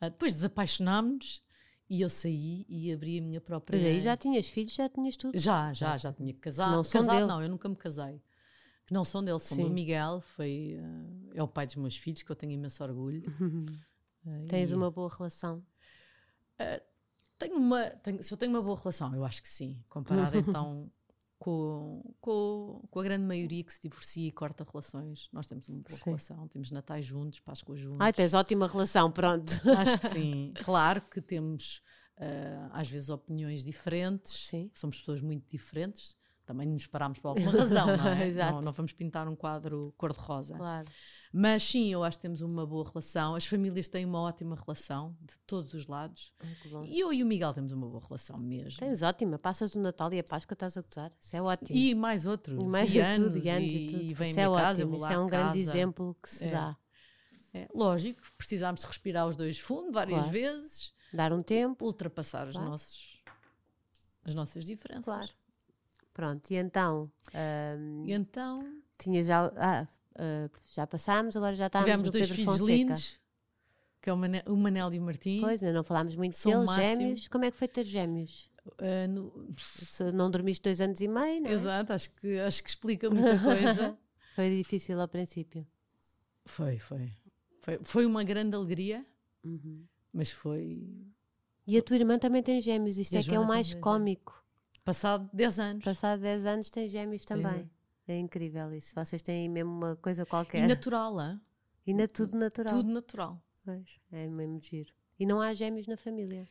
[0.01, 1.43] Ah, depois desapaixonámos
[1.91, 3.79] e eu saí e abri a minha própria.
[3.79, 5.37] Mas aí já tinhas filhos, já tinhas tudo.
[5.39, 6.73] já, já, já tinha casado.
[6.77, 7.27] Não casado dele.
[7.27, 8.21] não, eu nunca me casei.
[8.87, 9.65] Que não são dele, são Sim.
[9.65, 13.23] do Miguel, foi, ah, é o pai dos meus filhos, que eu tenho imenso orgulho.
[14.27, 15.65] Ah, Tens e- uma boa relação.
[17.39, 19.83] Tenho uma, tenho- se eu tenho uma boa relação, eu acho que sim.
[19.89, 20.91] Comparado então
[21.39, 25.81] com, com, com a grande maioria que se divorcia e corta relações, nós temos uma
[25.83, 26.05] boa Sim.
[26.07, 26.49] relação.
[26.49, 28.01] Temos Natais juntos, Páscoa juntos.
[28.01, 29.53] Ai, tens ótima relação, pronto.
[29.77, 30.55] Acho que sim.
[30.65, 31.83] Claro que temos
[32.17, 34.71] ah, às vezes opiniões diferentes, Sim.
[34.75, 36.17] somos pessoas muito diferentes.
[36.47, 38.29] Também nos paramos por alguma razão, não é?
[38.29, 38.53] Exato.
[38.55, 40.55] não, não vamos pintar um quadro cor-de-rosa.
[40.57, 40.89] Claro.
[41.33, 43.35] Mas sim, eu acho que temos uma boa relação.
[43.35, 46.33] As famílias têm uma ótima relação de todos os lados.
[46.41, 46.87] Ai.
[46.87, 48.79] E eu e o Miguel temos uma boa relação mesmo.
[48.79, 49.39] Tens ótima.
[49.39, 51.11] Passas o Natal e a Páscoa, estás a gozar.
[51.21, 51.77] Isso é ótimo.
[51.77, 52.63] E mais outros.
[52.63, 54.03] E mais e e anos, tudo, e anos e, e, tudo.
[54.05, 54.97] e vem Isso é casa, ótimo.
[54.97, 56.51] Isso é um grande exemplo que se É.
[56.51, 56.77] dá.
[57.53, 60.33] É, lógico, precisámos de respirar os dois fundo várias Claro.
[60.33, 61.85] vezes, Dar um tempo.
[61.87, 62.71] ultrapassar os Claro.
[62.71, 63.21] nossos,
[64.25, 65.05] as nossas diferenças.
[65.05, 65.31] Claro.
[66.17, 69.87] Pronto, e então, ahm, E então tinha já, ah,
[70.19, 72.73] ah, já passámos, agora já estávamos tivemos no dois Pedro filhos Fonseca.
[72.73, 73.21] lindos,
[74.01, 75.41] que é o Manel, o Manel e o Martim.
[75.43, 77.01] Pois, ainda não falámos muito São deles, máximo.
[77.03, 77.29] gêmeos.
[77.29, 78.51] Como é que foi ter gêmeos?
[78.79, 79.51] Ah, no-
[79.87, 81.53] Se não dormiste dois anos e meio, não é?
[81.53, 83.99] Exato, acho que, acho que explica muita coisa.
[84.35, 85.67] Foi difícil ao princípio.
[86.47, 87.13] foi, foi,
[87.61, 87.79] foi.
[87.85, 89.05] Foi uma grande alegria,
[89.45, 89.85] Uhum.
[90.13, 91.07] mas foi
[91.67, 94.43] E a tua irmã também tem gêmeos, isto E é que é o mais cómico.
[94.87, 95.85] Passado 10 anos.
[95.85, 97.69] Passado 10 anos tem gêmeos também.
[98.07, 98.95] É incrível isso.
[98.95, 100.65] Vocês têm mesmo uma coisa qualquer.
[100.65, 101.41] E natural, hein?
[101.85, 102.75] E na tudo natural.
[102.75, 103.43] tudo natural.
[103.65, 104.95] Pois, é mesmo giro.
[105.19, 106.47] E não há gêmeos na família.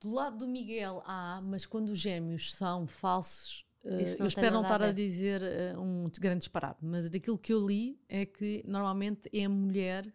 [0.00, 4.60] Do lado do Miguel há, mas quando os gêmeos são falsos, não eu espero não
[4.60, 4.94] a estar a, ver.
[4.94, 9.48] dizer eh, um grande disparate, mas daquilo que eu li é que normalmente é a
[9.48, 10.10] mulher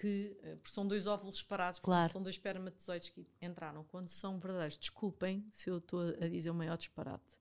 [0.00, 2.10] que, eh, porque são dois óvulos separados, Claro.
[2.12, 3.84] são dois espermatozoides que entraram.
[3.84, 7.38] Quando são verdadeiros, desculpem se eu estou a dizer o maior disparate.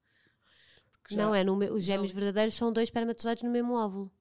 [1.09, 4.11] Já- Não é, no os já gêmeos li- verdadeiros são dois espermatozoides no mesmo óvulo.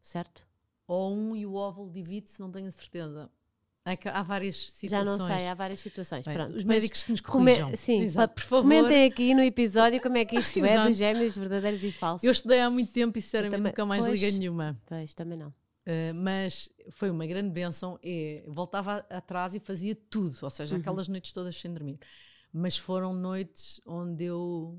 [0.00, 0.42] Certo?
[0.86, 3.30] Ou um e o óvulo divide-se, não tenho a certeza.
[4.12, 5.18] Há, várias Já situações.
[5.18, 6.24] não sei, há várias situações.
[6.24, 6.56] Bem, Pronto.
[6.56, 7.74] os médicos que nos corrijam.
[7.76, 8.62] Sim, Exato, por favor.
[8.62, 12.24] comentem aqui no episódio como é que isto é dos gêmeos verdadeiros e falsos.
[12.24, 14.20] Eu estudei há muito tempo e sinceramente também- nunca mais pois.
[14.20, 14.80] liguei nenhuma.
[14.86, 15.52] Pois, também não.
[15.86, 17.98] Uh, mas foi uma grande benção.
[18.02, 20.80] É, voltava a- atrás e fazia tudo, ou seja, Uhum.
[20.80, 21.98] aquelas noites todas sem dormir.
[22.52, 24.78] Mas foram noites onde eu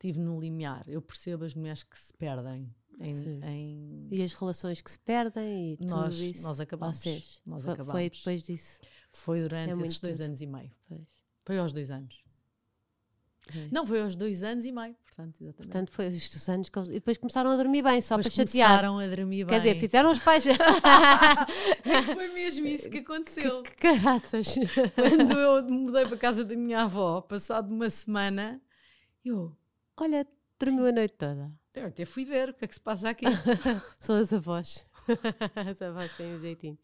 [0.00, 0.84] tive no limiar.
[0.88, 5.76] Eu percebo as mulheres que se perdem em, em- E as relações que se perdem
[5.80, 6.42] e nós, tudo isso.
[6.42, 6.98] nós acabamos.
[6.98, 7.40] Vocês.
[7.44, 8.00] Nós Foi- acabamos.
[8.00, 8.80] Foi depois disso.
[9.12, 10.28] Foi durante É esses dois duro.
[10.28, 10.70] anos e meio.
[10.88, 11.02] Pois.
[11.44, 12.22] Foi aos dois anos.
[13.50, 13.70] Pois.
[13.72, 15.56] Não, foi aos dois anos e meio, portanto, exatamente.
[15.56, 16.88] Portanto, foi os anos que eles...
[16.88, 18.68] E depois começaram a dormir bem, só Depois para chatear.
[18.68, 19.80] começaram a dormir Quer dizer, bem.
[19.80, 20.44] fizeram os pais.
[22.14, 23.62] Foi mesmo isso que aconteceu.
[23.62, 24.54] que caraças.
[24.94, 28.60] Quando eu mudei para a casa da minha avó, passado uma semana,
[29.24, 29.54] eu,
[29.96, 30.26] Olha,
[30.58, 31.50] dormiu a noite toda.
[31.74, 33.26] eu até fui ver o que é que se passa aqui.
[33.98, 34.86] São as avós.
[35.56, 36.78] as avós têm um jeitinho.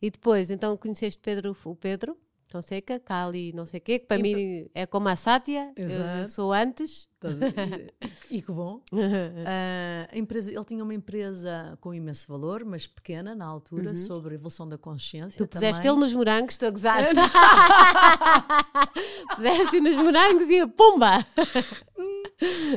[0.00, 2.16] E depois, então, conheceste Pedro, o Pedro,
[2.50, 5.72] Fonseca, cá ali não sei o quê, que para E mim é como a Sátia,
[5.76, 7.08] eu sou antes.
[8.30, 8.80] e, que bom.
[10.10, 14.34] A empresa, ele tinha uma empresa com imenso valor, mas pequena na altura, sobre a
[14.36, 15.42] evolução da consciência.
[15.42, 15.46] Uhum.
[15.46, 15.90] Tu puseste também.
[15.90, 17.04] ele nos morangos, estou a gozar.
[19.36, 21.26] puseste nos morangos e pumba!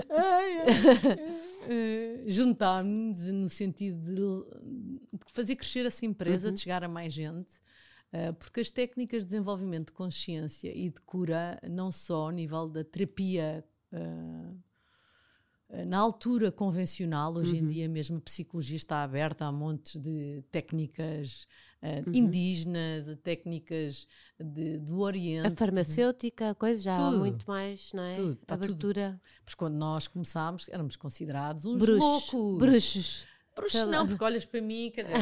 [0.09, 0.57] Ai.
[1.69, 6.53] Eh, juntámos no sentido de, fazer crescer essa empresa, Uhum.
[6.53, 7.53] de chegar a mais gente,
[8.39, 12.83] porque as técnicas de desenvolvimento de consciência e de cura, não só ao nível da
[12.83, 13.63] terapia.
[13.91, 14.53] eh,
[15.69, 17.65] eh, na altura convencional, hoje Uhum.
[17.65, 21.47] em dia mesmo a psicologia está aberta a montes de técnicas
[21.81, 22.13] eh, Uhum.
[22.13, 24.07] indígenas, de técnicas
[24.39, 25.47] de, do Oriente.
[25.47, 27.19] A farmacêutica, a coisa já há Tudo.
[27.19, 28.13] muito mais, não é?
[28.15, 28.65] Tudo, tá tudo.
[28.65, 29.21] Abertura.
[29.45, 32.31] Mas quando nós começámos, éramos considerados uns Bruxos.
[32.33, 32.57] loucos.
[32.59, 33.25] Bruxos.
[33.55, 33.85] Lá.
[33.85, 35.15] não, porque olhas para mim, quer dizer,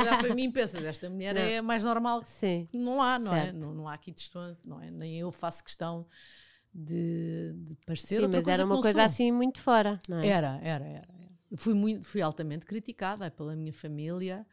[0.00, 1.42] olhar para mim e pensas, esta mulher Não.
[1.42, 2.22] é mais normal.
[2.24, 2.66] Sim.
[2.72, 3.44] Não há, não é?
[3.46, 3.56] Certo.
[3.56, 4.90] Não, não há aqui distância, não é?
[4.90, 6.06] Nem eu faço questão
[6.72, 9.02] de, de parecer Sim, outra mas era uma coisa sou.
[9.04, 10.28] assim muito fora, não é?
[10.28, 11.08] Era, era, era.
[11.56, 14.46] Fui, muito, fui altamente criticada pela minha família.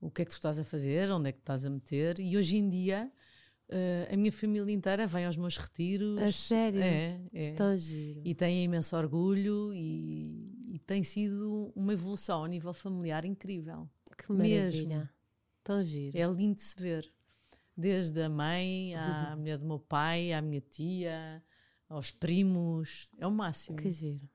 [0.00, 1.10] O que é que tu estás a fazer?
[1.10, 2.18] Onde é que tu estás a meter?
[2.18, 3.10] E hoje em dia,
[3.68, 6.20] eh, a minha família inteira vem aos meus retiros.
[6.22, 6.80] A sério?
[6.82, 7.52] É, é.
[7.54, 8.20] Tão giro.
[8.24, 10.46] E tem imenso orgulho e
[10.86, 13.88] tem sido uma evolução a nível familiar incrível.
[14.16, 14.62] Que maravilha.
[14.96, 15.08] mesmo.
[15.64, 16.16] Tão giro.
[16.16, 17.12] É lindo de se ver.
[17.76, 19.40] Desde a mãe, à Uhum.
[19.40, 21.42] mulher do meu pai, à minha tia,
[21.88, 23.10] aos primos.
[23.18, 23.76] É o máximo.
[23.76, 24.28] Que giro.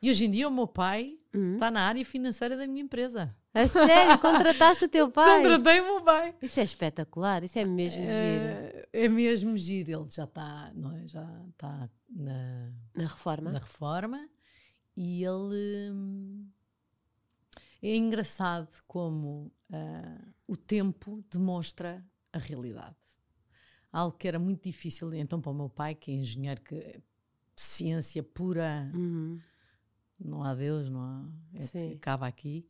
[0.00, 1.54] E hoje em dia o meu pai Hum.
[1.54, 3.34] está na área financeira da minha empresa.
[3.54, 4.18] A sério?
[4.18, 5.42] Contrataste o teu pai?
[5.42, 6.34] Contratei o meu pai.
[6.42, 8.12] Isso é espetacular, isso é mesmo giro.
[8.12, 9.90] É, é mesmo giro.
[9.90, 11.06] Ele já está, não é?
[11.06, 13.50] Já está na, Na reforma?
[13.52, 14.28] na reforma
[14.96, 16.46] e ele hum,
[17.82, 22.96] é engraçado como ah, o tempo demonstra a realidade.
[23.92, 27.00] Algo que era muito difícil então para o meu pai, que é engenheiro que é
[27.54, 29.38] ciência pura, Uhum.
[30.18, 32.66] não há Deus, não há, é- acaba aqui.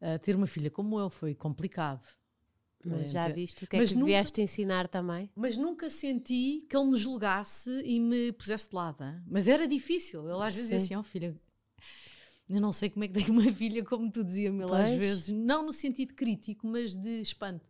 [0.00, 2.06] Ah, ter uma filha como eu foi complicado.
[2.84, 5.30] Mas já viste o que é mas que nunca- vieste ensinar também?
[5.34, 9.02] Mas nunca senti que ele me julgasse e me pusesse de lado.
[9.02, 9.22] hein?
[9.26, 10.28] Mas era difícil.
[10.28, 10.84] Ele às vezes dizia Sim.
[10.84, 11.34] assim: Ó filha,
[12.48, 15.28] eu não sei como é que tenho uma filha, como tu dizia-me às vezes.
[15.28, 17.68] Não no sentido crítico, mas de espanto.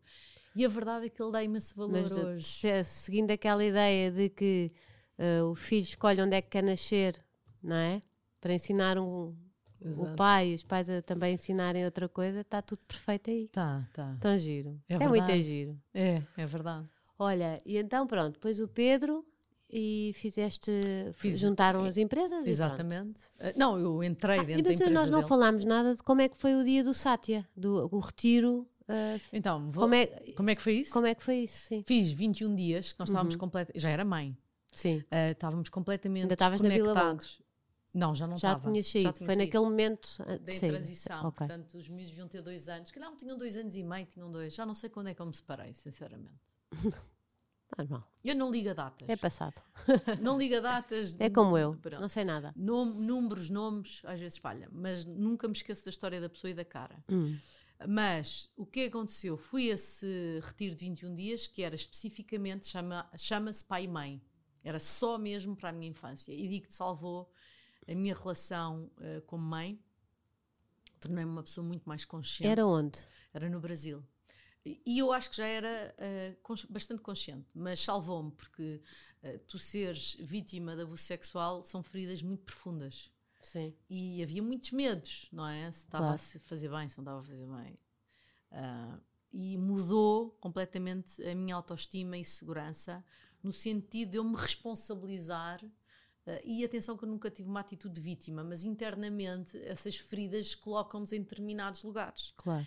[0.54, 2.46] E a verdade é que ele dá imenso valor Mas de- hoje.
[2.46, 4.70] se- seguindo aquela ideia de que
[5.18, 7.20] eh, o filho escolhe onde é que quer nascer,
[7.62, 8.00] não é?
[8.40, 9.34] Para ensinar um,
[9.80, 13.48] o pai e os pais a também ensinarem outra coisa, está tudo perfeito aí.
[13.48, 14.16] Tá, tá.
[14.20, 14.80] Tão giro.
[14.88, 15.80] É Isso é muito giro.
[15.92, 16.88] É, é verdade.
[17.18, 19.24] Olha, e então pronto, depois o Pedro
[19.76, 20.70] e fizeste,
[21.12, 22.46] Fiz- juntaram as empresas.
[22.46, 23.20] Exatamente.
[23.40, 25.28] Ah, Não, eu entrei Ah, dentro da mas empresa nós não dele.
[25.28, 28.68] falámos nada de como é que foi o dia do Sátia, do o retiro.
[28.86, 30.06] ah, Então, vou- como, é,
[30.36, 30.92] como é que foi isso?
[30.92, 31.66] como é que foi isso?
[31.66, 31.82] Sim.
[31.82, 33.14] Fiz 21 dias, que nós Uhum.
[33.14, 33.80] estávamos completamente.
[33.82, 34.36] Já era mãe.
[34.72, 35.02] Sim.
[35.10, 37.18] Ah, estávamos completamente Ainda estavas na Vila.
[37.92, 38.70] Não, já não Já estava.
[38.72, 39.12] tinha saído.
[39.12, 39.44] tinha Foi saído.
[39.44, 40.08] naquele momento.
[40.18, 40.36] da
[40.68, 41.26] transição.
[41.28, 41.46] Ok.
[41.46, 42.90] Portanto, os miúdos deviam ter dois anos.
[42.90, 44.52] Que não tinham dois anos e meio, tinham dois.
[44.54, 46.40] Já não sei quando é que eu me separei, sinceramente.
[47.76, 48.08] Normal.
[48.24, 49.08] Eu não ligo a datas.
[49.08, 49.62] É passado.
[50.22, 51.16] Não ligo a datas.
[51.18, 51.74] É como eu.
[51.76, 52.00] Pronto.
[52.00, 52.52] Não sei nada.
[52.56, 54.68] Nom- números, nomes, às vezes falha.
[54.72, 57.02] Mas nunca me esqueço da história da pessoa e da cara.
[57.10, 57.36] Hum.
[57.88, 59.36] Mas o que aconteceu?
[59.36, 64.22] Fui a esse retiro de 21 dias, que era especificamente, chama- chama-se pai e mãe.
[64.62, 66.32] Era só mesmo para a minha infância.
[66.32, 67.30] E digo que salvou
[67.86, 69.78] a minha relação eh, como mãe.
[71.00, 72.50] Tornei-me uma pessoa muito mais consciente.
[72.50, 72.98] Era onde?
[73.34, 74.02] Era no Brasil.
[74.64, 75.94] E eu acho que já era
[76.42, 78.80] cons- bastante consciente, mas salvou-me, porque
[79.22, 83.10] eh, tu seres vítima de abuso sexual são feridas muito profundas.
[83.42, 83.74] Sim.
[83.90, 85.70] E havia muitos medos, não é?
[85.70, 86.14] Se estava Claro.
[86.14, 87.78] a se fazer bem, se não estava a fazer bem.
[88.52, 88.98] Ah,
[89.32, 93.04] e mudou completamente a minha autoestima e segurança,
[93.42, 95.62] no sentido de eu me responsabilizar.
[96.26, 100.54] Uh, e atenção que eu nunca tive uma atitude de vítima, mas internamente essas feridas
[100.54, 102.32] colocam-nos em determinados lugares.
[102.38, 102.66] Claro.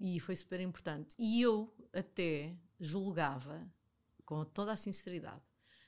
[0.00, 1.14] E foi super importante.
[1.18, 3.68] E eu até julgava,
[4.24, 5.42] com toda a sinceridade,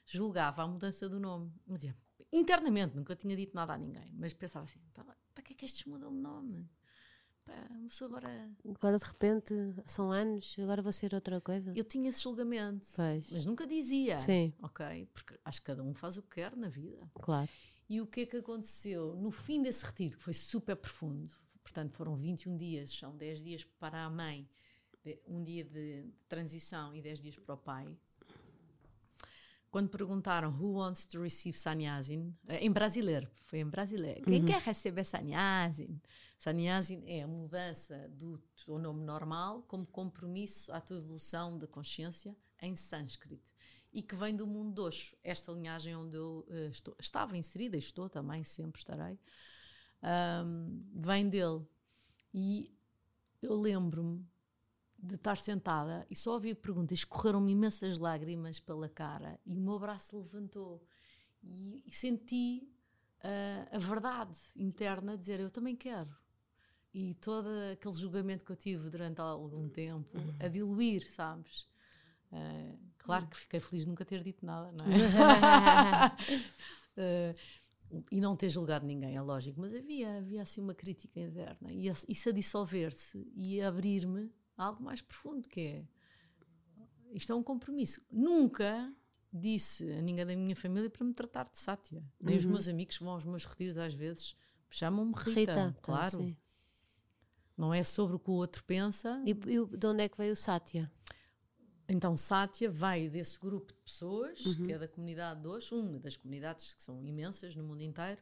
[0.05, 1.53] julgava a mudança do nome.
[1.67, 1.97] Dizia,
[2.33, 5.85] internamente, nunca tinha dito nada a ninguém, mas pensava assim: para que é que estes
[5.85, 6.69] mudam de nome?
[8.03, 8.51] Agora.
[8.77, 9.55] Agora de repente
[9.85, 11.73] são anos, agora vou ser outra coisa.
[11.75, 13.31] Eu tinha esse julgamento, pois.
[13.31, 14.19] mas nunca dizia.
[14.19, 14.53] Sim.
[14.63, 15.09] Ok?
[15.13, 17.11] Porque acho que cada um faz o que quer na vida.
[17.15, 17.49] Claro.
[17.89, 19.17] E o que é que aconteceu?
[19.17, 21.33] No fim desse retiro, que foi super profundo,
[21.71, 24.49] portanto foram 21 dias, são 10 dias para a mãe,
[25.27, 27.97] um dia de, de transição e 10 dias para o pai.
[29.71, 34.47] Quando perguntaram who wants to receive sannyazin, eh, em brasileiro, foi em brasileiro, quem uhum.
[34.47, 36.01] quer receber sannyazin?
[36.37, 42.37] Sannyazin é a mudança do teu nome normal como compromisso à tua evolução da consciência
[42.61, 43.53] em sânscrito
[43.93, 48.09] e que vem do mundo doxo, esta linhagem onde eu uh, estou, estava inserida estou
[48.09, 49.19] também, sempre estarei,
[50.03, 51.67] um, vem dele.
[52.33, 52.73] E
[53.43, 54.27] eu lembro-me
[54.99, 59.79] de estar sentada e só ouvi perguntas, escorreram-me imensas lágrimas pela cara e o meu
[59.79, 60.85] braço levantou
[61.43, 62.71] e, e senti
[63.25, 66.15] uh, a verdade interna dizer eu também quero.
[66.93, 71.69] E todo aquele julgamento que eu tive durante algum tempo a diluir, sabes?
[72.33, 74.89] Uh, claro que fiquei feliz de nunca ter dito nada, não é?
[76.99, 77.39] uh,
[78.11, 81.73] e não ter julgado ninguém, é lógico, mas havia, havia assim uma crítica interna.
[81.73, 85.85] E isso a dissolver-se e a abrir-me a algo mais profundo, que é
[87.13, 88.01] isto é um compromisso.
[88.11, 88.93] Nunca
[89.33, 92.03] disse a ninguém da minha família para me tratar de Sátia.
[92.21, 92.39] Nem uhum.
[92.39, 94.37] os meus amigos que vão aos meus retiros às vezes
[94.69, 96.37] chamam-me Rita, Rita, claro.
[97.57, 99.23] Não é sobre o que o outro pensa.
[99.27, 100.91] E, e de onde é que veio o Sátia?
[101.91, 104.67] Então, Sátia veio desse grupo de pessoas, uhum.
[104.67, 108.21] que é da comunidade de hoje, uma das comunidades que são imensas no mundo inteiro,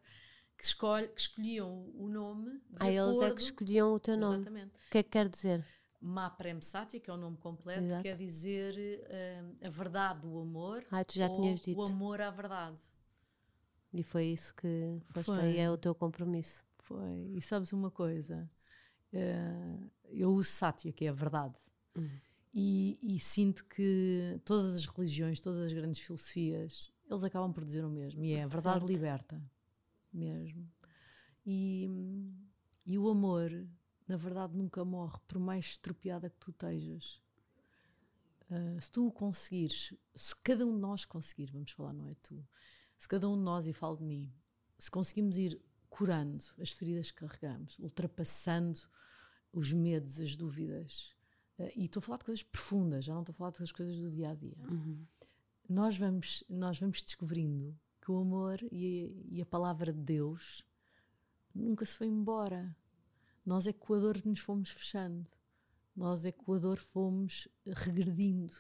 [0.57, 2.51] que, escolhe, que escolhiam o nome.
[2.71, 4.37] De ah, eles é que escolhiam o teu nome.
[4.37, 4.75] Exatamente.
[4.75, 5.65] O que é que quer dizer?
[6.01, 8.03] Maprem Satya, que é o nome completo, Exato.
[8.03, 10.85] quer dizer uh, a verdade do amor.
[10.91, 11.79] Ah, tu já tinhas dito.
[11.79, 12.79] O amor à verdade.
[13.93, 15.41] E foi isso que foste foi.
[15.41, 16.65] aí, é o teu compromisso.
[16.79, 17.33] Foi.
[17.35, 18.49] E sabes uma coisa?
[19.13, 21.59] Uh, eu uso Satya, que é a verdade.
[21.97, 22.21] Uhum.
[22.53, 27.85] E, e, sinto que todas as religiões, todas as grandes filosofias, eles acabam por dizer
[27.85, 28.25] o mesmo.
[28.25, 28.91] E é a verdade certo.
[28.91, 29.43] liberta,
[30.13, 30.71] mesmo.
[31.47, 31.89] E,
[32.87, 33.51] e o amor,
[34.07, 37.21] na verdade, nunca morre, por mais estropiada que tu estejas.
[38.51, 42.15] Uh, se tu o conseguires, se cada um de nós conseguir, vamos falar, não é
[42.23, 42.43] tu,
[42.97, 44.33] se cada um de nós, e falo de mim,
[44.79, 48.79] se conseguimos ir curando as feridas que carregamos, ultrapassando
[49.53, 51.15] os medos, as dúvidas,
[51.59, 53.99] Uh, e estou a falar de coisas profundas, já não estou a falar das coisas
[53.99, 54.57] do dia a dia.
[54.71, 55.05] Uhum.
[55.69, 60.65] Nós, vamos, nós vamos descobrindo que o amor e, e, a palavra de Deus
[61.55, 62.75] nunca se foi embora.
[63.45, 65.27] Nós é que o ador nos fomos fechando,
[65.95, 68.55] nós é que o ador fomos regredindo.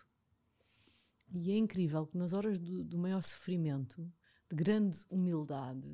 [1.33, 4.11] E é incrível que nas horas do, do maior sofrimento,
[4.49, 5.89] de grande humildade,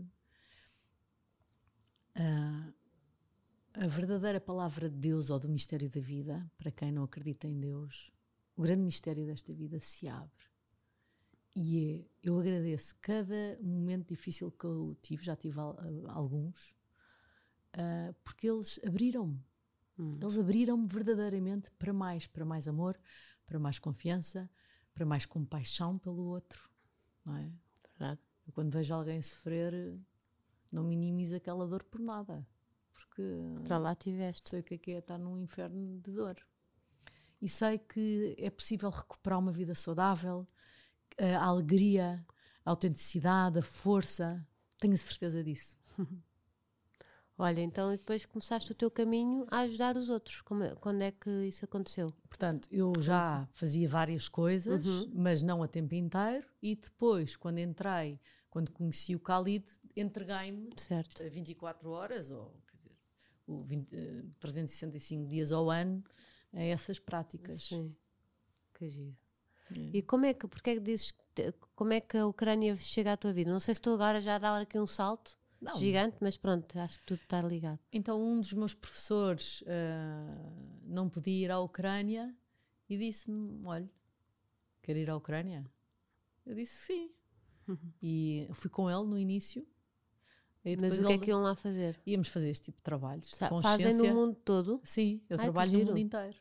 [2.16, 2.74] uh,
[3.76, 7.58] a verdadeira palavra de Deus ou do mistério da vida, para quem não acredita em
[7.58, 8.12] Deus,
[8.56, 10.46] o grande mistério desta vida se abre.
[11.56, 15.58] E é, eu agradeço cada momento difícil que eu tive, já tive
[16.08, 16.70] alguns,
[17.76, 19.44] uh, porque eles abriram-me.
[19.98, 20.18] Hum.
[20.20, 22.98] Eles abriram-me verdadeiramente para mais, para mais amor,
[23.44, 24.48] para mais confiança,
[24.92, 26.70] para mais compaixão pelo outro,
[27.24, 27.52] não é?
[27.90, 28.20] Verdade.
[28.46, 29.98] Eu, quando vejo alguém sofrer,
[30.70, 32.46] não minimizo aquela dor por nada
[32.94, 33.22] porque
[33.64, 34.48] já lá tiveste.
[34.48, 36.36] sei o que é que é estar num inferno de dor.
[37.42, 40.46] E sei que é possível recuperar uma vida saudável,
[41.18, 42.24] a alegria,
[42.64, 44.46] a autenticidade, a força.
[44.78, 45.76] Tenho certeza disso.
[47.36, 50.40] Olha, então depois começaste o teu caminho a ajudar os outros.
[50.40, 52.12] Como, é, quando é que isso aconteceu?
[52.28, 55.10] Portanto, eu já fazia várias coisas, uhum.
[55.12, 56.46] mas não a tempo inteiro.
[56.62, 59.66] E depois, quando entrei, quando conheci o Khalid,
[59.96, 62.54] entreguei-me a 24 horas, ou
[63.46, 63.88] o 20,
[64.40, 66.02] 365 eh, dias ao ano
[66.52, 67.64] a essas práticas.
[67.64, 67.94] Sim,
[68.74, 69.16] que giro.
[69.76, 69.98] É.
[69.98, 71.12] E como é que, porque é que dizes,
[71.74, 73.50] como é que a Ucrânia chega à tua vida?
[73.50, 75.76] Não sei se estou agora já dar aqui um salto não.
[75.76, 77.78] gigante, mas pronto, acho que tudo está ligado.
[77.92, 82.34] Então um dos meus professores uh, não podia ir à Ucrânia
[82.88, 83.90] e disse-me, olha,
[84.82, 85.64] quer ir à Ucrânia?
[86.44, 87.10] Eu disse sim.
[87.66, 87.92] Uhum.
[88.02, 89.66] E fui com ele no início
[90.80, 92.00] mas o que é que iam lá fazer?
[92.06, 93.30] Íamos fazer este tipo de trabalhos.
[93.32, 94.80] Tá, fazem no mundo todo?
[94.84, 96.36] Sim, eu Ai, trabalho no mundo inteiro.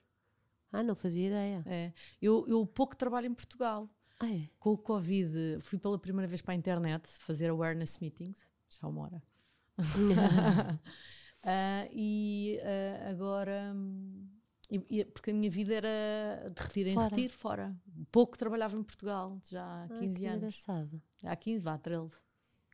[0.71, 1.63] Ah, não fazia ideia.
[1.65, 1.93] É.
[2.21, 3.89] Eu, eu pouco trabalho em Portugal.
[4.19, 4.49] Ah, é?
[4.57, 8.47] Com o Covid, fui pela primeira vez para a internet fazer awareness meetings.
[8.69, 9.24] Já uma hora.
[11.45, 13.74] Ah, e ah, agora.
[13.76, 14.26] hum,
[14.71, 17.76] e- e- porque a minha vida era de retiro em retiro, fora.
[18.11, 20.38] Pouco trabalhava em Portugal, já há Ah, 15 que anos.
[20.38, 21.01] engraçado.
[21.21, 22.15] Há 15, vá, 13.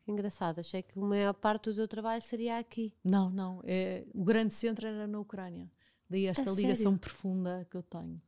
[0.09, 0.59] Engraçado.
[0.59, 2.93] Achei que a maior parte do teu trabalho seria aqui.
[3.03, 3.61] Não, não.
[3.63, 5.71] É, o grande centro era na Ucrânia.
[6.09, 6.99] Daí esta A ligação sério?
[6.99, 8.21] profunda que eu tenho.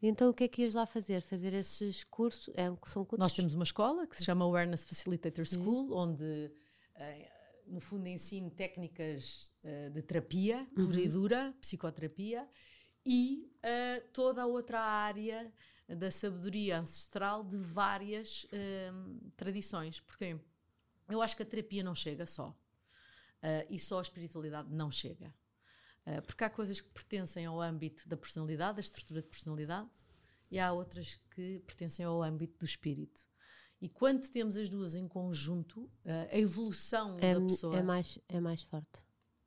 [0.00, 1.22] Então o que é que ias lá fazer?
[1.22, 2.52] Fazer esses cursos?
[2.54, 3.18] É, são cursos?
[3.18, 5.56] Nós temos uma escola que se chama Awareness Facilitator Sim.
[5.56, 6.52] School, onde,
[6.94, 7.30] eh,
[7.66, 12.46] no fundo, ensino técnicas eh, de terapia pura e dura, psicoterapia,
[13.04, 15.50] e eh, toda a outra área
[15.88, 18.92] da sabedoria ancestral de várias eh,
[19.36, 20.00] tradições.
[20.00, 20.38] Porque
[21.08, 22.56] eu acho que a terapia não chega só.
[23.42, 25.34] eh, e só a espiritualidade não chega.
[26.06, 29.88] Eh, porque há coisas que pertencem ao âmbito da personalidade, da estrutura de personalidade,
[30.50, 33.26] e há outras que pertencem ao âmbito do espírito.
[33.80, 38.18] E quando temos as duas em conjunto, eh, a evolução é, da pessoa é mais,
[38.28, 39.02] é mais forte,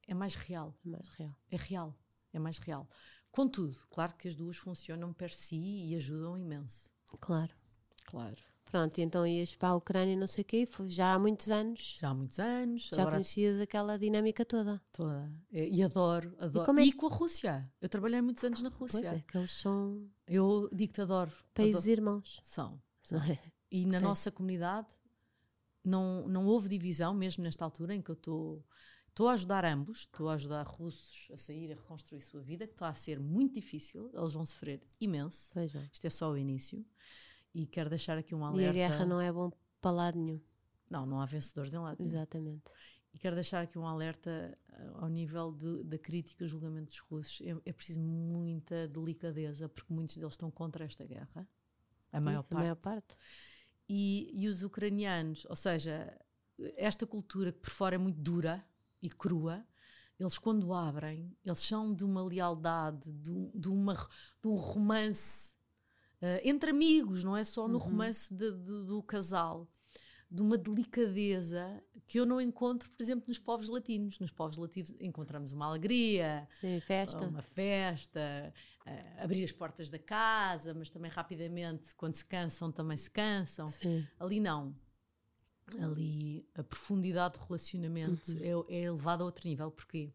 [0.08, 0.76] é mais real.
[0.86, 1.36] é mais real.
[1.50, 2.00] É real.
[2.34, 2.88] É mais real.
[3.32, 6.92] Contudo, claro que as duas funcionam per si e ajudam imenso.
[7.20, 7.54] Claro.
[8.06, 8.44] Claro.
[8.70, 11.50] Pronto, e então ias para a Ucrânia e não sei o quê, já há muitos
[11.50, 14.82] anos, Já há muitos anos, já agora conhecias aquela dinâmica toda.
[14.92, 15.32] toda.
[15.52, 16.64] E, e adoro, adoro.
[16.64, 17.72] E, como é que- com a Rússia.
[17.80, 19.08] Eu trabalhei muitos anos na Pois Rússia.
[19.08, 21.32] é, que eles são Eu digo-te adoro.
[21.54, 21.92] países adoro.
[21.92, 22.40] irmãos.
[22.44, 22.82] São.
[23.10, 23.40] não é?
[23.72, 24.88] E na nossa comunidade
[25.84, 28.66] não, não houve divisão, mesmo nesta altura em que eu estou.
[29.10, 32.74] Estou a ajudar ambos, estou a ajudar russos a sair, a reconstruir sua vida, que
[32.74, 35.50] está a ser muito difícil, eles vão sofrer imenso.
[35.54, 35.90] Pois é.
[35.92, 36.86] Isto é só o início.
[37.60, 38.70] E quero deixar aqui um E alerta.
[38.70, 39.52] a guerra não é bom
[39.82, 40.40] para lado nenhum.
[40.90, 41.98] Não, não há vencedores em lado.
[42.00, 42.12] nenhum.
[42.12, 42.72] Exatamente.
[43.14, 47.00] E quero deixar aqui um alerta eh, ao nível de- da crítica e julgamento dos
[47.00, 47.42] russos.
[47.42, 51.48] É, é preciso muita delicadeza, porque muitos deles estão contra esta guerra.
[52.12, 52.62] A maior A parte.
[52.62, 53.16] maior parte.
[53.90, 56.16] E, e os ucranianos, ou seja,
[56.76, 58.64] esta cultura que por fora é muito dura
[59.02, 59.66] e crua,
[60.20, 63.96] eles quando abrem, eles são de uma lealdade, de, de uma,
[64.42, 65.56] de um romance
[66.22, 69.68] eh, entre amigos, não é só no romance de- de- do casal,
[70.30, 74.20] de uma delicadeza que eu não encontro, por exemplo, nos povos latinos.
[74.20, 77.26] Nos povos latinos encontramos uma alegria, Sim, festa.
[77.28, 78.54] uma festa,
[78.86, 83.68] eh, abrir as portas da casa, mas também rapidamente, quando se cansam, também se cansam.
[83.70, 84.06] Sim.
[84.20, 84.76] Ali não.
[85.82, 89.70] Ali a profundidade do relacionamento é, é elevada a outro nível.
[89.70, 90.14] Porquê?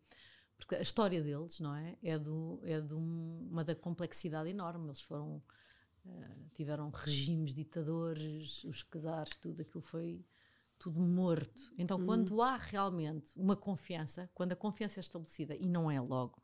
[0.56, 1.96] Porque a história deles, não é?
[2.02, 4.86] É, do, é de um- uma da complexidade enorme.
[4.88, 5.42] Eles foram.
[6.06, 10.24] Eh, tiveram regimes ditadores, os casares, tudo aquilo foi
[10.78, 11.72] tudo morto.
[11.78, 16.42] Então, quando há realmente uma confiança, quando a confiança é estabelecida, e não é logo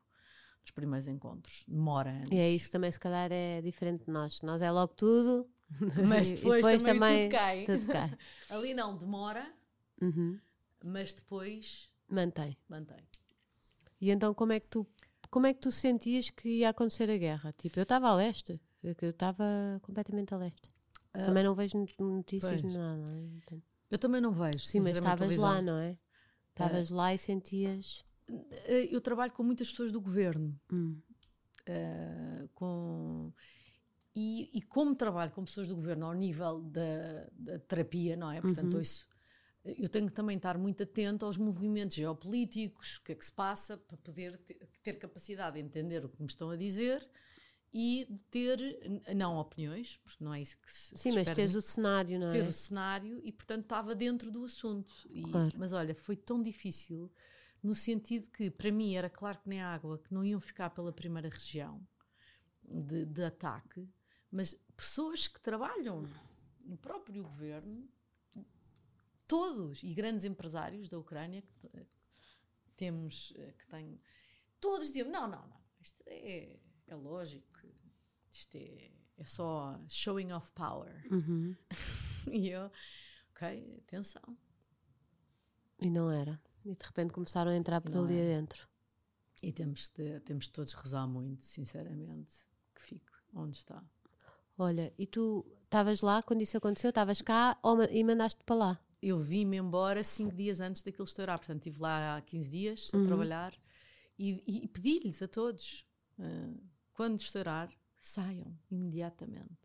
[0.61, 2.29] nos primeiros encontros, demora anos.
[2.31, 4.41] E é isso também, se calhar, é diferente de nós.
[4.43, 5.51] Nós é logo tudo.
[6.09, 7.65] Mas e depois, também, tudo cai.
[7.65, 8.17] tudo cai.
[8.51, 9.53] Ali não, demora,
[10.01, 10.39] Uhum.
[10.85, 12.57] mas depois Mantém.
[12.69, 13.05] mantém.
[14.01, 14.87] E então como é que tu
[15.29, 17.53] como é que tu sentias que ia acontecer a guerra?
[17.53, 18.59] Tipo, eu estava a leste,
[18.95, 19.45] que eu estava
[19.83, 20.71] completamente a leste.
[21.13, 22.73] Também não vejo not- notícias pois.
[22.73, 23.03] de nada.
[23.53, 23.59] é?
[23.91, 24.65] Eu também não vejo.
[24.67, 25.99] Sim, mas estavas lá, não é?
[26.51, 28.05] Estavas lá e sentias.
[28.67, 30.59] Eh, Eu trabalho com muitas pessoas do governo.
[30.73, 31.01] Hum,
[31.67, 33.33] eh, com
[34.15, 38.41] e, e como trabalho com pessoas do governo ao nível da, da terapia, não é?
[38.41, 38.81] Portanto, Uhum.
[38.81, 39.07] isso,
[39.65, 43.33] eu tenho que também estar muito atento aos movimentos geopolíticos, o que é que se
[43.33, 47.09] passa, para poder ter, ter capacidade de entender o que me estão a dizer
[47.73, 48.59] e de ter,
[49.15, 52.31] não opiniões, porque não é isso que se, Sim, se mas tens o cenário, não
[52.31, 52.49] ter é?
[52.49, 54.93] o cenário e, portanto, estava dentro do assunto.
[55.15, 55.53] E- Claro.
[55.59, 57.13] Mas olha, foi tão difícil
[57.63, 60.93] no sentido que, para mim, era claro que nem água, que não iam ficar pela
[60.93, 61.87] primeira região
[62.63, 63.89] de, de ataque,
[64.31, 66.09] mas pessoas que trabalham
[66.65, 67.89] no próprio governo,
[69.27, 71.87] todos, e grandes empresários da Ucrânia, que t-
[72.77, 74.01] temos, eh, que têm,
[74.61, 77.58] todos diziam, não, não, não, isto é, é lógico,
[78.39, 80.95] isto é, é só showing off power.
[81.11, 81.55] Uhum.
[82.31, 82.71] E eu,
[83.31, 84.37] ok, atenção.
[85.81, 86.39] E não era.
[86.65, 88.35] E de repente começaram a entrar por ali era.
[88.37, 88.69] adentro.
[89.43, 92.35] E temos de, temos de todos rezar muito, sinceramente,
[92.75, 93.83] que fico onde está.
[94.59, 96.89] Olha, e tu estavas lá quando isso aconteceu?
[96.91, 98.81] Estavas cá ou e mandaste para lá?
[99.01, 103.05] Eu vim-me embora cinco dias antes daquilo estourar, portanto estive lá há 15 dias Uhum.
[103.05, 103.55] a trabalhar
[104.19, 105.87] e, e- pedi-lhes a todos,
[106.19, 106.53] ah,
[106.93, 109.59] quando estourar, saiam imediatamente.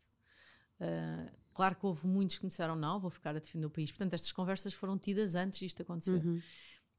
[0.79, 3.91] Ah, claro que houve muitos que me disseram não, vou ficar a defender o país.
[3.91, 6.23] Portanto, estas conversas foram tidas antes disto acontecer.
[6.23, 6.41] Uhum.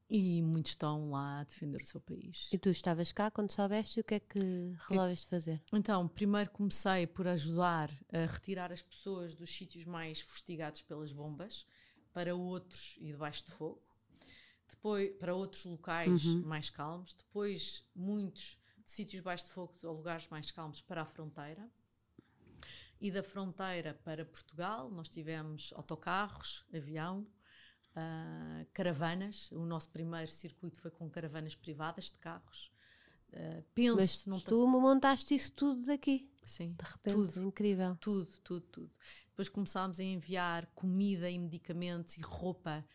[0.07, 2.47] E muitos estão lá a defender o seu país.
[2.51, 5.63] E tu estavas cá quando soubeste e o que é que resolveste fazer?
[5.73, 11.65] Então, primeiro comecei por ajudar a retirar as pessoas dos sítios mais fustigados pelas bombas
[12.13, 13.81] para outros e debaixo de fogo.
[14.69, 16.43] Depois, para outros locais Uhum.
[16.43, 17.15] mais calmos.
[17.15, 21.69] Depois, muitos de sítios baixo de fogo ou lugares mais calmos para a fronteira.
[23.01, 27.27] E da fronteira para Portugal, nós tivemos autocarros, avião,
[27.95, 29.51] ah, caravanas.
[29.51, 32.71] O nosso primeiro circuito foi com caravanas privadas de carros.
[33.33, 37.97] Ah, penso, Mas tu montaste isso tudo daqui, Sim, de repente, tudo, incrível.
[37.99, 38.91] tudo, tudo, tudo.
[39.27, 42.85] Depois começámos a enviar comida e medicamentos e roupa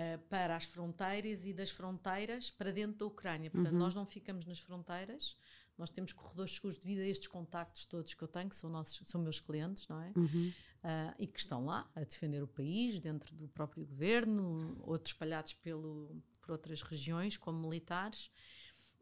[0.00, 3.50] ah, para as fronteiras e das fronteiras para dentro da Ucrânia.
[3.50, 3.78] Portanto, Uhum.
[3.80, 5.36] nós não ficamos nas fronteiras,
[5.76, 9.00] nós temos corredores seguros devido a estes contactos todos que eu tenho, que são, nossos,
[9.08, 10.12] são meus clientes, não é?
[10.16, 10.52] Uhum.
[10.84, 15.54] Ah, e que estão lá a defender o país, dentro do próprio governo, outros espalhados
[15.54, 18.30] pelo, por outras regiões, como militares.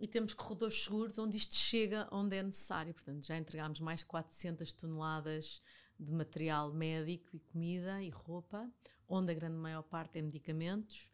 [0.01, 2.92] E temos corredores seguros onde isto chega onde é necessário.
[2.94, 5.61] Portanto, já entregámos mais de 400 toneladas
[5.99, 8.70] de material médico e comida e roupa,
[9.09, 11.09] onde a grande maior parte é medicamentos.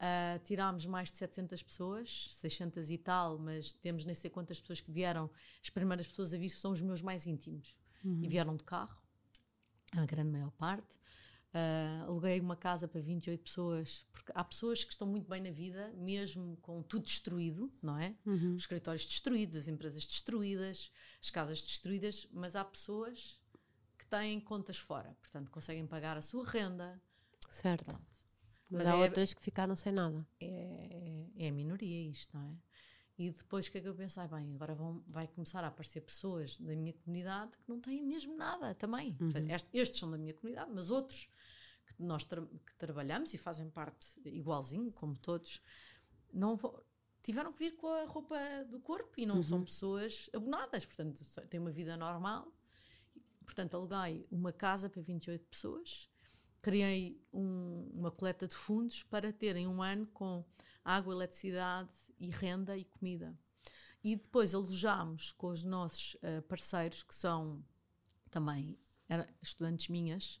[0.00, 4.80] Ah, tirámos mais de 700 pessoas, 600 e tal, mas temos nem sei quantas pessoas
[4.80, 5.28] que vieram.
[5.62, 7.76] As primeiras pessoas a vir são os meus mais íntimos.
[8.22, 8.96] E vieram de carro,
[9.92, 10.96] a grande maior parte.
[11.52, 15.50] Ah, aluguei uma casa para 28 pessoas, porque há pessoas que estão muito bem na
[15.50, 18.14] vida, mesmo com tudo destruído, não é?
[18.24, 18.54] Uhum.
[18.54, 23.40] Os escritórios destruídos, as empresas destruídas, as casas destruídas, mas há pessoas
[23.98, 27.00] que têm contas fora, portanto conseguem pagar a sua renda.
[27.48, 27.84] Certo.
[27.86, 28.02] Pronto.
[28.70, 30.26] Mas, Mas há é- outras que ficaram sem nada.
[30.40, 32.54] É, é a minoria isto, não é?
[33.16, 34.26] E depois o que é que eu pensei?
[34.28, 38.36] Bem, agora vão, vai começar a aparecer pessoas da minha comunidade que não têm mesmo
[38.36, 39.12] nada também.
[39.14, 41.28] Portanto, est- estes são da minha comunidade, mas outros
[41.96, 45.60] que nós tra- que trabalhamos e fazem parte igualzinho, como todos,
[46.32, 46.56] não
[47.22, 48.36] tiveram que vir com a roupa
[48.70, 52.52] do corpo e não são pessoas abonadas, portanto, têm uma vida normal.
[53.44, 56.08] Portanto, aluguei uma casa para 28 pessoas,
[56.62, 60.44] criei um- uma coleta de fundos para terem um ano com
[60.84, 63.36] água, eletricidade e renda e comida.
[64.02, 67.64] E depois alojámos com os nossos eh, parceiros, que são
[68.30, 68.78] também
[69.42, 70.40] estudantes minhas,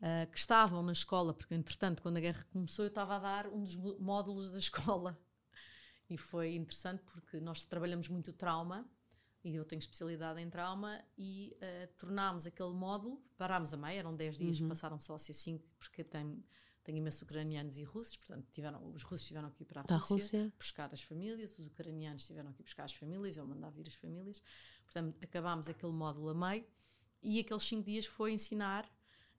[0.00, 3.46] eh, que estavam na escola, porque entretanto, quando a guerra começou, eu estava a dar
[3.48, 4.58] um dos módulos da
[4.98, 5.18] escola.
[6.08, 8.88] E foi interessante porque nós trabalhamos muito o trauma,
[9.48, 14.14] e eu tenho especialidade em trauma, e eh, tornámos aquele módulo, parámos a meia, eram
[14.14, 16.42] 10 dias, passaram só a ser 5, porque tem,
[16.84, 19.96] tem imensos ucranianos e russos, portanto, tiveram, os russos tiveram que ir para a Para
[19.96, 20.52] Rússia, Rússia.
[20.58, 23.94] buscar as famílias, os ucranianos tiveram que ir buscar as famílias, ou mandar vir as
[23.94, 24.42] famílias.
[24.84, 26.66] Portanto, acabámos aquele módulo a meio,
[27.22, 28.86] e aqueles 5 dias foi ensinar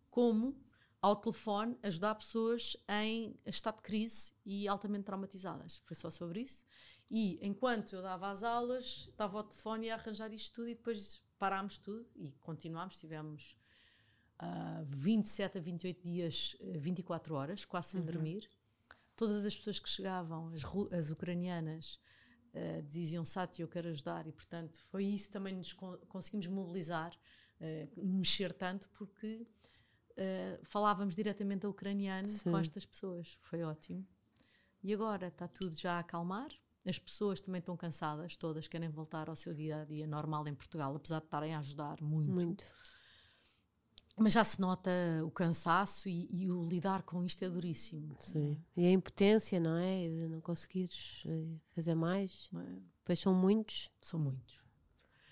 [0.09, 0.59] como,
[1.01, 5.77] ao telefone, ajudar pessoas em estado de crise e altamente traumatizadas.
[5.85, 6.65] Foi só sobre isso.
[7.09, 11.21] E enquanto eu dava as aulas, estava ao telefone a arranjar isto tudo e depois
[11.39, 12.97] parámos tudo e continuámos.
[12.99, 13.55] Tivemos
[14.37, 18.47] ah, 27 a 28 dias, eh, 24 horas, quase sem dormir.
[19.15, 20.61] Todas as pessoas que chegavam, as,
[20.93, 21.99] as ucranianas,
[22.53, 27.17] eh, diziam Sati, eu quero ajudar, e portanto foi isso também nos con- conseguimos mobilizar,
[27.59, 29.47] eh, mexer tanto, porque
[30.63, 32.51] falávamos diretamente a ucraniano Sim.
[32.51, 34.05] com estas pessoas, foi ótimo.
[34.83, 36.49] E agora está tudo já a acalmar,
[36.89, 40.53] as pessoas também estão cansadas, todas querem voltar ao seu dia a dia normal em
[40.55, 42.31] Portugal, apesar de estarem a ajudar muito.
[42.31, 42.63] Muito.
[44.17, 44.91] Mas já se nota
[45.23, 48.17] o cansaço e, e o lidar com isto é duríssimo.
[48.19, 48.61] Sim.
[48.75, 50.09] E a impotência, não é?
[50.09, 52.49] De não conseguires eh, fazer mais.
[52.53, 52.81] é?
[53.05, 54.61] Pois são muitos, São muitos.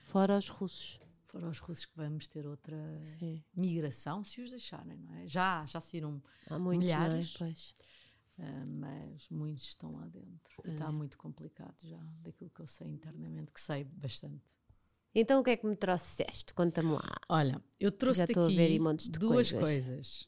[0.06, 1.02] fora os russos.
[1.26, 2.78] Foram os russos que vamos ter outra
[3.20, 3.44] Sim.
[3.54, 5.28] migração, se os deixarem, não é?
[5.28, 7.38] Já, já saíram, Há muitos, Milhares.
[7.40, 7.50] não é?
[7.52, 7.76] Pois.
[8.40, 10.54] Ah, mas muitos estão lá dentro.
[10.64, 10.72] É.
[10.72, 14.42] Está muito complicado já, daquilo que eu sei internamente, que sei bastante.
[15.16, 16.54] Então o que é que me trouxeste?
[16.54, 17.16] Conta-me lá.
[17.30, 19.60] Olha, eu trouxe aqui de duas coisas.
[19.60, 20.28] coisas.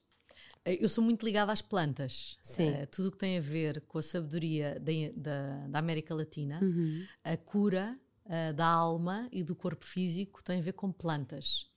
[0.66, 2.38] Eh, Eu sou muito ligada às plantas.
[2.42, 2.70] Sim.
[2.70, 6.60] Eh, tudo o que tem a ver com a sabedoria da, da, da América Latina,
[6.64, 7.06] Uhum.
[7.24, 11.70] a cura eh, da alma e do corpo físico tem a ver com plantas.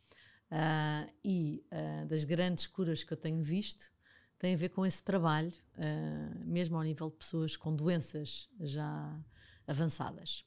[0.51, 3.91] Ah, e ah, das grandes curas que eu tenho visto
[4.43, 9.17] tem a ver com esse trabalho, ah, mesmo ao nível de pessoas com doenças já
[9.69, 10.45] avançadas.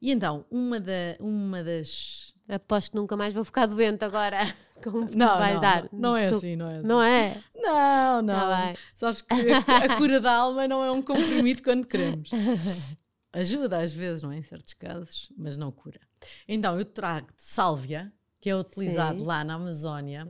[0.00, 2.32] E então, uma, da, uma das.
[2.48, 4.38] Aposto que nunca mais vou ficar doente agora.
[4.82, 5.82] Como Não, vais não, dar?
[5.84, 6.86] não, não é Tu- assim, não é assim.
[6.86, 7.42] Não é?
[7.54, 8.34] Não, não.
[8.34, 8.76] Tá bem.
[8.96, 12.30] Sabes que a, a cura da alma não é um comprimido quando queremos.
[13.32, 14.38] Ajuda às vezes, não é?
[14.38, 16.00] Em certos casos, mas não cura.
[16.48, 19.24] Então, eu trago de sálvia, que é utilizado Sim.
[19.26, 20.28] lá na Amazónia.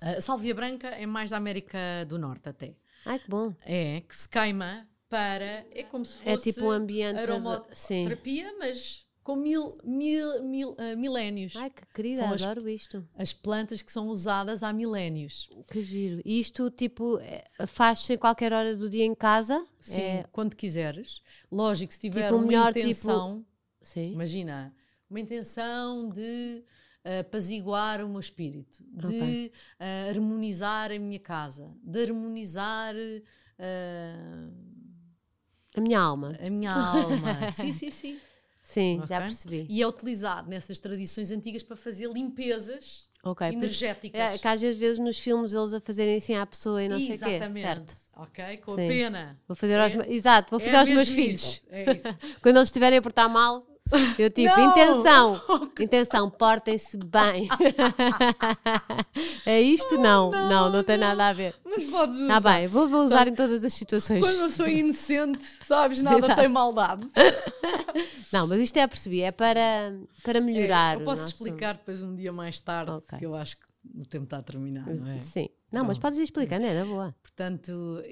[0.00, 1.78] A sálvia branca é mais da América
[2.08, 2.76] do Norte até.
[3.04, 3.54] Ai, que bom.
[3.64, 5.64] É, que se queima para.
[5.72, 7.16] É como se fosse É tipo um ambiente.
[7.16, 7.26] de-
[7.72, 8.06] Sim.
[8.06, 11.54] aromaterapia, mas com mil, mil, mil, ah, milénios.
[11.56, 13.06] Ai, que querida, São as- adoro isto.
[13.14, 15.48] As plantas que são usadas há milénios.
[15.70, 16.22] Que giro.
[16.24, 19.66] E isto, tipo, é- faz-se em qualquer hora do dia em casa?
[19.80, 21.20] Sim, É, quando quiseres.
[21.50, 23.44] Lógico, se tiver Tipo, uma melhor, tipo- intenção,
[23.82, 24.12] sim.
[24.12, 24.74] imagina,
[25.10, 26.62] uma intenção de
[27.20, 29.52] apaziguar o meu espírito, de Ok.
[29.80, 32.94] ah, harmonizar a minha casa, de harmonizar
[33.58, 34.50] ah,
[35.76, 36.36] A minha alma.
[36.44, 37.50] a minha alma.
[37.52, 38.18] sim, sim, sim.
[38.62, 39.26] Sim, já Ok?
[39.28, 39.66] percebi.
[39.70, 43.46] E é utilizado nessas tradições antigas para fazer limpezas Ok.
[43.48, 44.20] por- energéticas.
[44.34, 47.16] É, que às vezes nos filmes eles a fazerem assim à pessoa e não sei
[47.16, 47.24] o quê.
[47.24, 47.94] Exatamente.
[48.14, 48.56] Ok?
[48.58, 48.84] Com Sim.
[48.84, 49.40] a pena.
[49.48, 51.42] Vou fazer aos, É- me- Exato, vou É fazer aos meus filhos.
[51.42, 52.06] isso, É isso.
[52.42, 53.64] Quando eles estiverem a portar mal,
[54.18, 54.70] eu tipo, Não!
[54.70, 55.40] intenção,
[55.80, 57.48] intenção, portem-se bem.
[59.46, 59.96] é isto?
[59.98, 61.54] Não, não, não, tem nada a ver.
[61.64, 62.38] Mas podes usar.
[62.38, 64.20] Está bem, vou, vou usar em todas as situações.
[64.24, 66.36] Quando eu sou inocente, sabes, nada Exato.
[66.36, 67.06] tem maldade.
[68.32, 70.96] Não, mas isto é a perceber, é para, para melhorar.
[70.96, 73.18] É, eu posso nosso- explicar depois um dia mais tarde, Ok.
[73.18, 75.18] que eu acho que o tempo está a terminar, não é?
[75.18, 75.48] Sim.
[75.70, 76.02] Não, mas Pronto.
[76.02, 77.14] podes ir explicando, é na boa.
[77.22, 78.02] Portanto,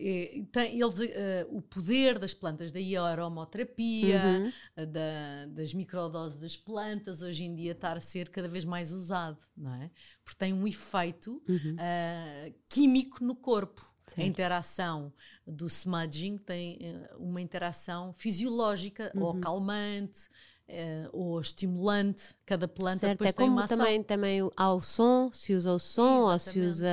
[0.53, 4.53] tem, eles, eh, o poder das plantas, daí a aromoterapia, Uhum.
[4.77, 8.93] a da- das microdoses das plantas, hoje em dia está a ser cada vez mais
[8.93, 9.91] usado, não é?
[10.23, 11.77] Porque tem um efeito Uhum.
[11.79, 13.95] ah, químico no corpo.
[14.17, 15.13] A interação
[15.45, 19.41] do smudging tem eh, uma interação fisiológica, ou Uhum.
[19.41, 20.29] calmante,
[20.69, 22.35] eh, ou estimulante.
[22.45, 23.79] Cada planta Certo, depois é tem como uma ação.
[23.79, 26.71] também, também o- há o som, se usa o som, ou se Exatamente.
[26.71, 26.89] usa,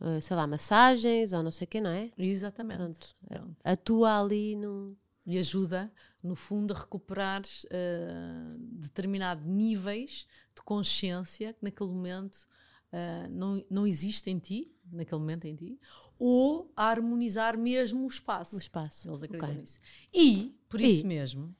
[0.00, 2.10] uh, sei lá, massagens, ou não sei o quê, não é?
[2.18, 2.78] Exatamente.
[2.78, 3.16] Pronto.
[3.26, 3.56] Pronto.
[3.64, 4.96] Atua ali no...
[5.26, 5.92] e ajuda,
[6.22, 12.46] no fundo, a recuperar eh, determinados níveis de consciência que naquele momento
[12.92, 15.78] eh, não, não existe em ti, naquele momento em ti,
[16.18, 18.56] ou a harmonizar mesmo o espaço.
[18.56, 19.08] o espaço.
[19.08, 19.60] Eles acreditam Ok.
[19.60, 19.78] nisso.
[20.12, 20.86] E, por E?
[20.96, 21.54] isso mesmo,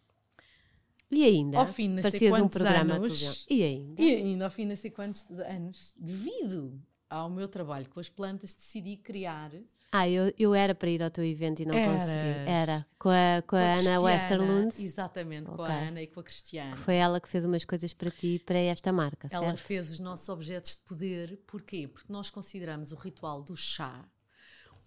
[1.10, 1.58] E ainda?
[1.58, 3.46] ao fim de Parecias um quantos programa anos.
[3.48, 4.02] E ainda?
[4.02, 8.08] e ainda ao fim de não sei quantos anos, devido ao meu trabalho com as
[8.08, 9.50] plantas, decidi criar
[9.90, 12.18] Ah, eu, eu era para ir ao teu evento e não consegui.
[12.18, 12.46] Eras.
[12.46, 14.74] Era, com a, com a Ana Cristiana, Westerlund.
[14.84, 15.72] Exatamente, com a.
[15.72, 16.76] Ana e com a Cristiana.
[16.76, 19.58] Foi ela que fez umas coisas para ti e para esta marca, Ela certo?
[19.58, 21.88] fez os nossos objetos de poder, porquê?
[21.88, 24.04] Porque nós consideramos o ritual do chá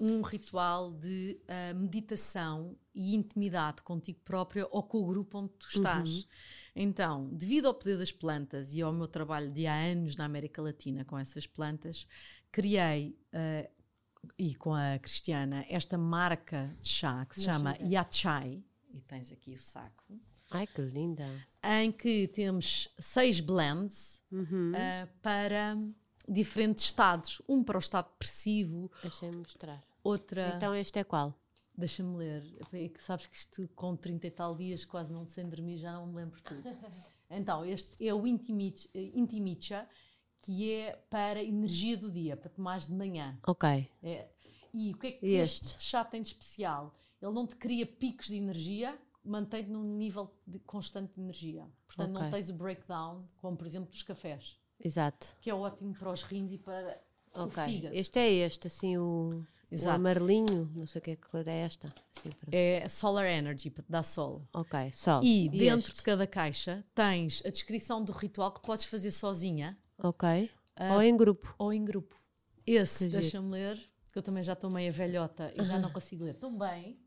[0.04, 5.68] um ritual de ah, meditação e intimidade contigo própria ou com o grupo onde tu
[5.68, 6.10] estás.
[6.10, 6.24] Uhum.
[6.76, 10.62] Então, devido ao poder das plantas e ao meu trabalho de há anos na América
[10.62, 12.08] Latina com essas plantas,
[12.52, 13.70] criei, ah,
[14.38, 17.88] e com a Cristiana, esta marca de chá que se chama ver.
[17.92, 21.28] Yachai, e tens aqui o saco, Ai, que linda.
[21.64, 24.72] em que temos seis blends Uhum.
[24.72, 25.78] uh, para
[26.28, 27.42] diferentes estados.
[27.48, 29.84] Um para o estado depressivo, Deixa-me mostrar.
[30.04, 30.54] Outra.
[30.56, 31.34] Então este é qual?
[31.78, 32.44] Deixa-me ler.
[32.74, 35.94] É que sabes que isto com 30 e tal dias, quase não sem dormir, já
[35.94, 36.62] não me lembro tudo.
[37.34, 39.88] Então, este é o Intimicha, Intimicha
[40.42, 43.40] que é para energia do dia, para tomares de manhã.
[43.48, 43.90] Ok.
[44.04, 44.28] É,
[44.74, 45.66] e o que é que este?
[45.66, 45.84] este?
[45.84, 46.94] chá tem de especial?
[47.22, 51.72] Ele não te cria picos de energia, mantém-te num nível de constante de energia.
[51.86, 52.32] Portanto, não Ok.
[52.32, 55.38] tens o breakdown, como por exemplo dos cafés, Exato.
[55.40, 57.02] que é ótimo para os rins e para
[57.34, 57.64] Ok.
[57.64, 57.96] o fígado.
[57.96, 59.30] Este é este, assim, o,
[59.72, 59.96] o Exato.
[59.96, 60.70] amarelinho.
[60.76, 61.88] Não sei o que é que cor é esta.
[62.18, 64.42] Assim, para- É Solar Energy, para dar sol.
[64.54, 65.24] Ok, sol.
[65.24, 65.96] E, dentro este?
[65.98, 70.50] de cada caixa tens a descrição do ritual que podes fazer sozinha Ok.
[70.94, 71.54] Ou em grupo.
[71.60, 72.20] ou em grupo.
[72.66, 73.78] Esse, deixa-me ler,
[74.12, 77.00] que eu também já estou meia velhota e já não consigo ler tão bem.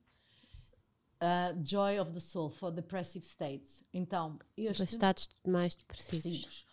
[1.21, 3.83] Uh, Joy of the Soul for Depressive States.
[3.95, 6.67] Então, Para este estados mais depressivos.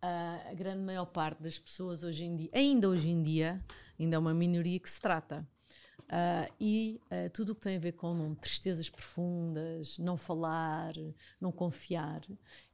[0.00, 3.62] A grande maior parte das pessoas hoje em dia, ainda hoje em dia,
[3.98, 5.46] ainda é uma minoria que se trata.
[6.08, 10.94] Uh, e uh, tudo o que tem a ver com tristezas profundas, não falar,
[11.38, 12.22] não confiar,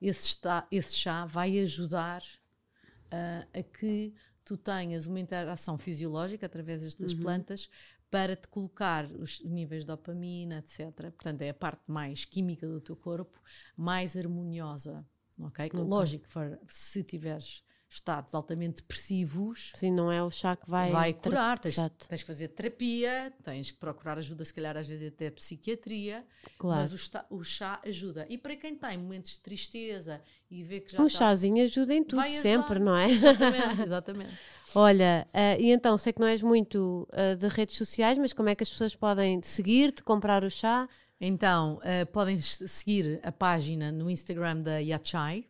[0.01, 4.15] esse, está, esse chá vai ajudar uh, a que
[4.45, 7.69] tu tenhas uma interação fisiológica através destas plantas
[8.09, 10.93] para te colocar os níveis de dopamina, etc.
[11.11, 13.43] Portanto, é a parte mais química do teu corpo,
[13.77, 15.05] mais harmoniosa.
[15.39, 15.71] Ok?
[15.75, 20.91] Lógico, for- se tiveres estados altamente depressivos, Sim, não é o chá que vai...
[20.91, 21.59] vai, curar.
[21.61, 21.77] Tens,
[22.09, 26.27] tens que fazer terapia, tens que procurar ajuda, se calhar às vezes até psiquiatria,
[26.59, 26.81] claro.
[26.81, 26.93] mas
[27.31, 28.27] o, o chá ajuda.
[28.29, 30.21] E para quem tem momentos de tristeza
[30.51, 32.43] e vê que já Um está- chazinho ajuda em tudo, ajudar.
[32.43, 33.11] sempre, não é?
[33.11, 34.39] Exatamente, exatamente.
[34.75, 38.49] Olha, eh, e então, sei que não és muito eh, de redes sociais, mas como
[38.49, 40.89] é que as pessoas podem seguir-te, comprar o chá?
[41.21, 45.47] Então, eh, podem seguir a página no Instagram da Yachai,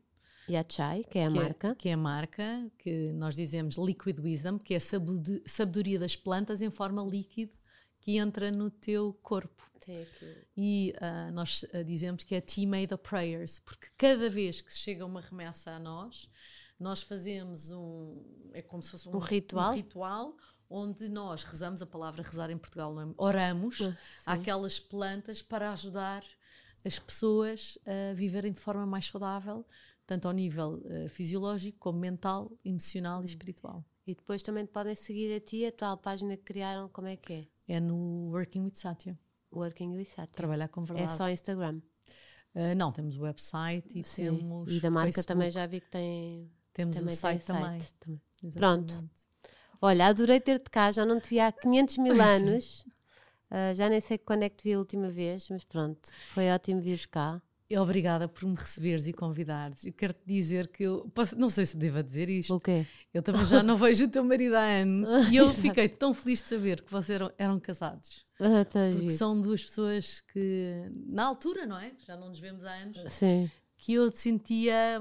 [0.47, 1.69] E a Chai, que é a que, marca.
[1.69, 5.99] É, que é a marca, que nós dizemos Liquid Wisdom, que é a sabedo- sabedoria
[5.99, 7.53] das plantas em forma líquida,
[8.01, 9.63] que entra no teu corpo.
[10.57, 15.05] E uh, nós uh, dizemos que é Team Made Prayers, porque cada vez que chega
[15.05, 16.29] uma remessa a nós,
[16.79, 18.51] nós fazemos um.
[18.53, 19.73] É como se fosse um, Um ritual?
[19.73, 20.37] um ritual
[20.69, 23.07] onde nós rezamos a palavra rezar em Portugal, é?
[23.17, 23.95] oramos sim.
[24.27, 26.25] àquelas plantas para ajudar
[26.85, 29.67] as pessoas a viverem de forma mais saudável,
[30.07, 33.23] tanto ao nível uh, fisiológico como mental, emocional Hum.
[33.23, 33.85] e espiritual.
[34.07, 37.33] E depois também podem seguir a ti, a tua página que criaram, como é que
[37.67, 37.75] é?
[37.77, 39.19] É no Working with Satya,
[39.51, 40.27] Working with Satya.
[40.35, 41.13] trabalhar com É verdade.
[41.13, 41.81] só Instagram.
[42.55, 44.37] Uh, não, temos o website e Sim.
[44.39, 46.53] temos E da marca Facebook, também já vi que tem.
[46.75, 47.81] temos o site tem também.
[47.81, 48.21] site também.
[48.53, 49.09] Pronto.
[49.85, 52.87] Olha, adorei ter-te cá, já não te vi há 500 mil anos.
[53.51, 56.51] Ah, já nem sei quando é que te vi a última vez, mas pronto, foi
[56.51, 57.41] ótimo vires cá.
[57.77, 59.85] Obrigada por me receberes e convidares.
[59.85, 62.55] Eu quero-te dizer que eu posso- não sei se devo dizer isto.
[62.55, 62.87] O quê?
[63.13, 66.41] Eu também já não vejo o teu marido há anos e eu fiquei tão feliz
[66.41, 68.25] de saber que vocês eram, eram casados.
[68.41, 69.11] Ah, tá Porque giro.
[69.19, 71.93] são duas pessoas que, na altura, não é?
[72.07, 73.51] Já não nos vemos há anos, Sim.
[73.77, 75.01] que eu sentia.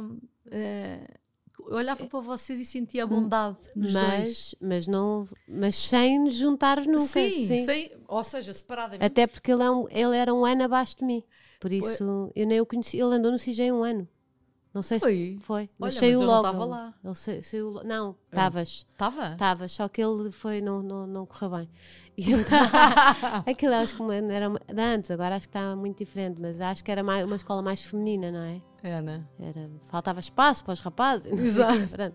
[0.51, 1.22] eu
[1.69, 4.03] olhava para vocês e sentia a bondade nos dois.
[4.03, 7.07] Mas, mas, não, mas sem nos juntar nunca.
[7.07, 7.65] Sim, sim.
[7.65, 9.03] sem- ou seja, separadamente.
[9.05, 11.23] Até porque ele, é um- ele era um ano abaixo de mim.
[11.59, 12.97] Por isso, eu nem o conheci.
[12.99, 14.07] Ele andou no CIG um ano.
[14.73, 15.13] Não sei Foi?
[15.13, 15.69] se foi.
[15.77, 16.47] Mas Olha, saiu mas eu não logo.
[16.47, 16.93] estava lá.
[17.03, 18.87] Ele sa- saiu, lo- não, estavas.
[18.89, 19.31] Estava?
[19.33, 21.69] Estavas, só que ele foi, não, não, não correu bem.
[22.17, 22.59] E então,
[23.45, 24.01] aquilo acho que
[24.31, 27.35] era de antes, agora acho que está muito diferente, mas acho que era mais, uma
[27.35, 28.61] escola mais feminina, não é?
[28.81, 29.23] É, né?
[29.39, 31.31] Era, faltava espaço para os rapazes.
[31.39, 32.13] Exato.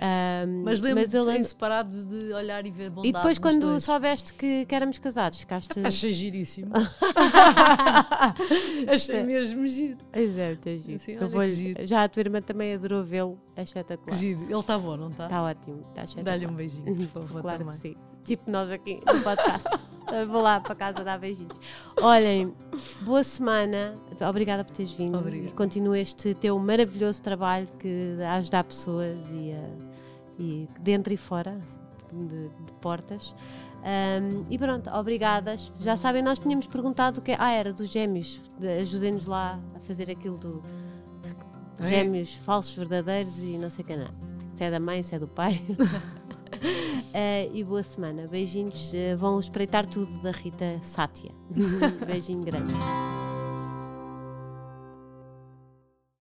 [0.00, 3.82] Ahm, Mas lembro-me ele- de separados de olhar e ver bondade E depois, quando dois.
[3.82, 5.80] soubeste que, que éramos casados, ficaste.
[5.84, 6.70] Achei giríssimo.
[8.92, 9.98] Achei mesmo giro.
[10.12, 10.96] Pois é, giro.
[10.96, 11.86] Assim, Eu que giro.
[11.86, 14.16] Já a tua irmã também adorou vê-lo, é espetacular.
[14.16, 14.42] giro.
[14.44, 15.24] Ele está bom, não está?
[15.24, 16.24] Está ótimo, está espetacular.
[16.38, 17.74] Dá-lhe um beijinho, por favor, claro também.
[17.74, 17.96] que sim.
[18.24, 19.68] Tipo nós aqui no podcast.
[20.28, 21.58] Vou lá para casa dar beijinhos.
[22.00, 22.52] Olhem,
[23.02, 23.94] boa semana.
[24.28, 25.18] Obrigada por teres vindo.
[25.18, 25.50] Obrigada.
[25.50, 29.87] E continua este teu maravilhoso trabalho que a ajudar pessoas e, a-
[30.38, 31.60] e dentro e fora
[32.12, 33.34] de, de portas.
[33.82, 35.72] Ahm, e pronto, obrigadas.
[35.78, 37.36] Já sabem, nós tínhamos perguntado o que é.
[37.38, 38.40] Ah, era dos gêmeos.
[38.58, 40.62] De- Ajudem-nos lá a fazer aquilo do
[41.80, 41.86] É.
[41.86, 44.10] gêmeos falsos, verdadeiros e não sei o que não.
[44.52, 45.60] Se é da mãe, se é do pai.
[47.14, 48.26] Eh, e boa semana.
[48.26, 48.92] Beijinhos.
[48.92, 51.30] eh, vão espreitar tudo da Rita Sátia.
[52.06, 52.72] Beijinho grande.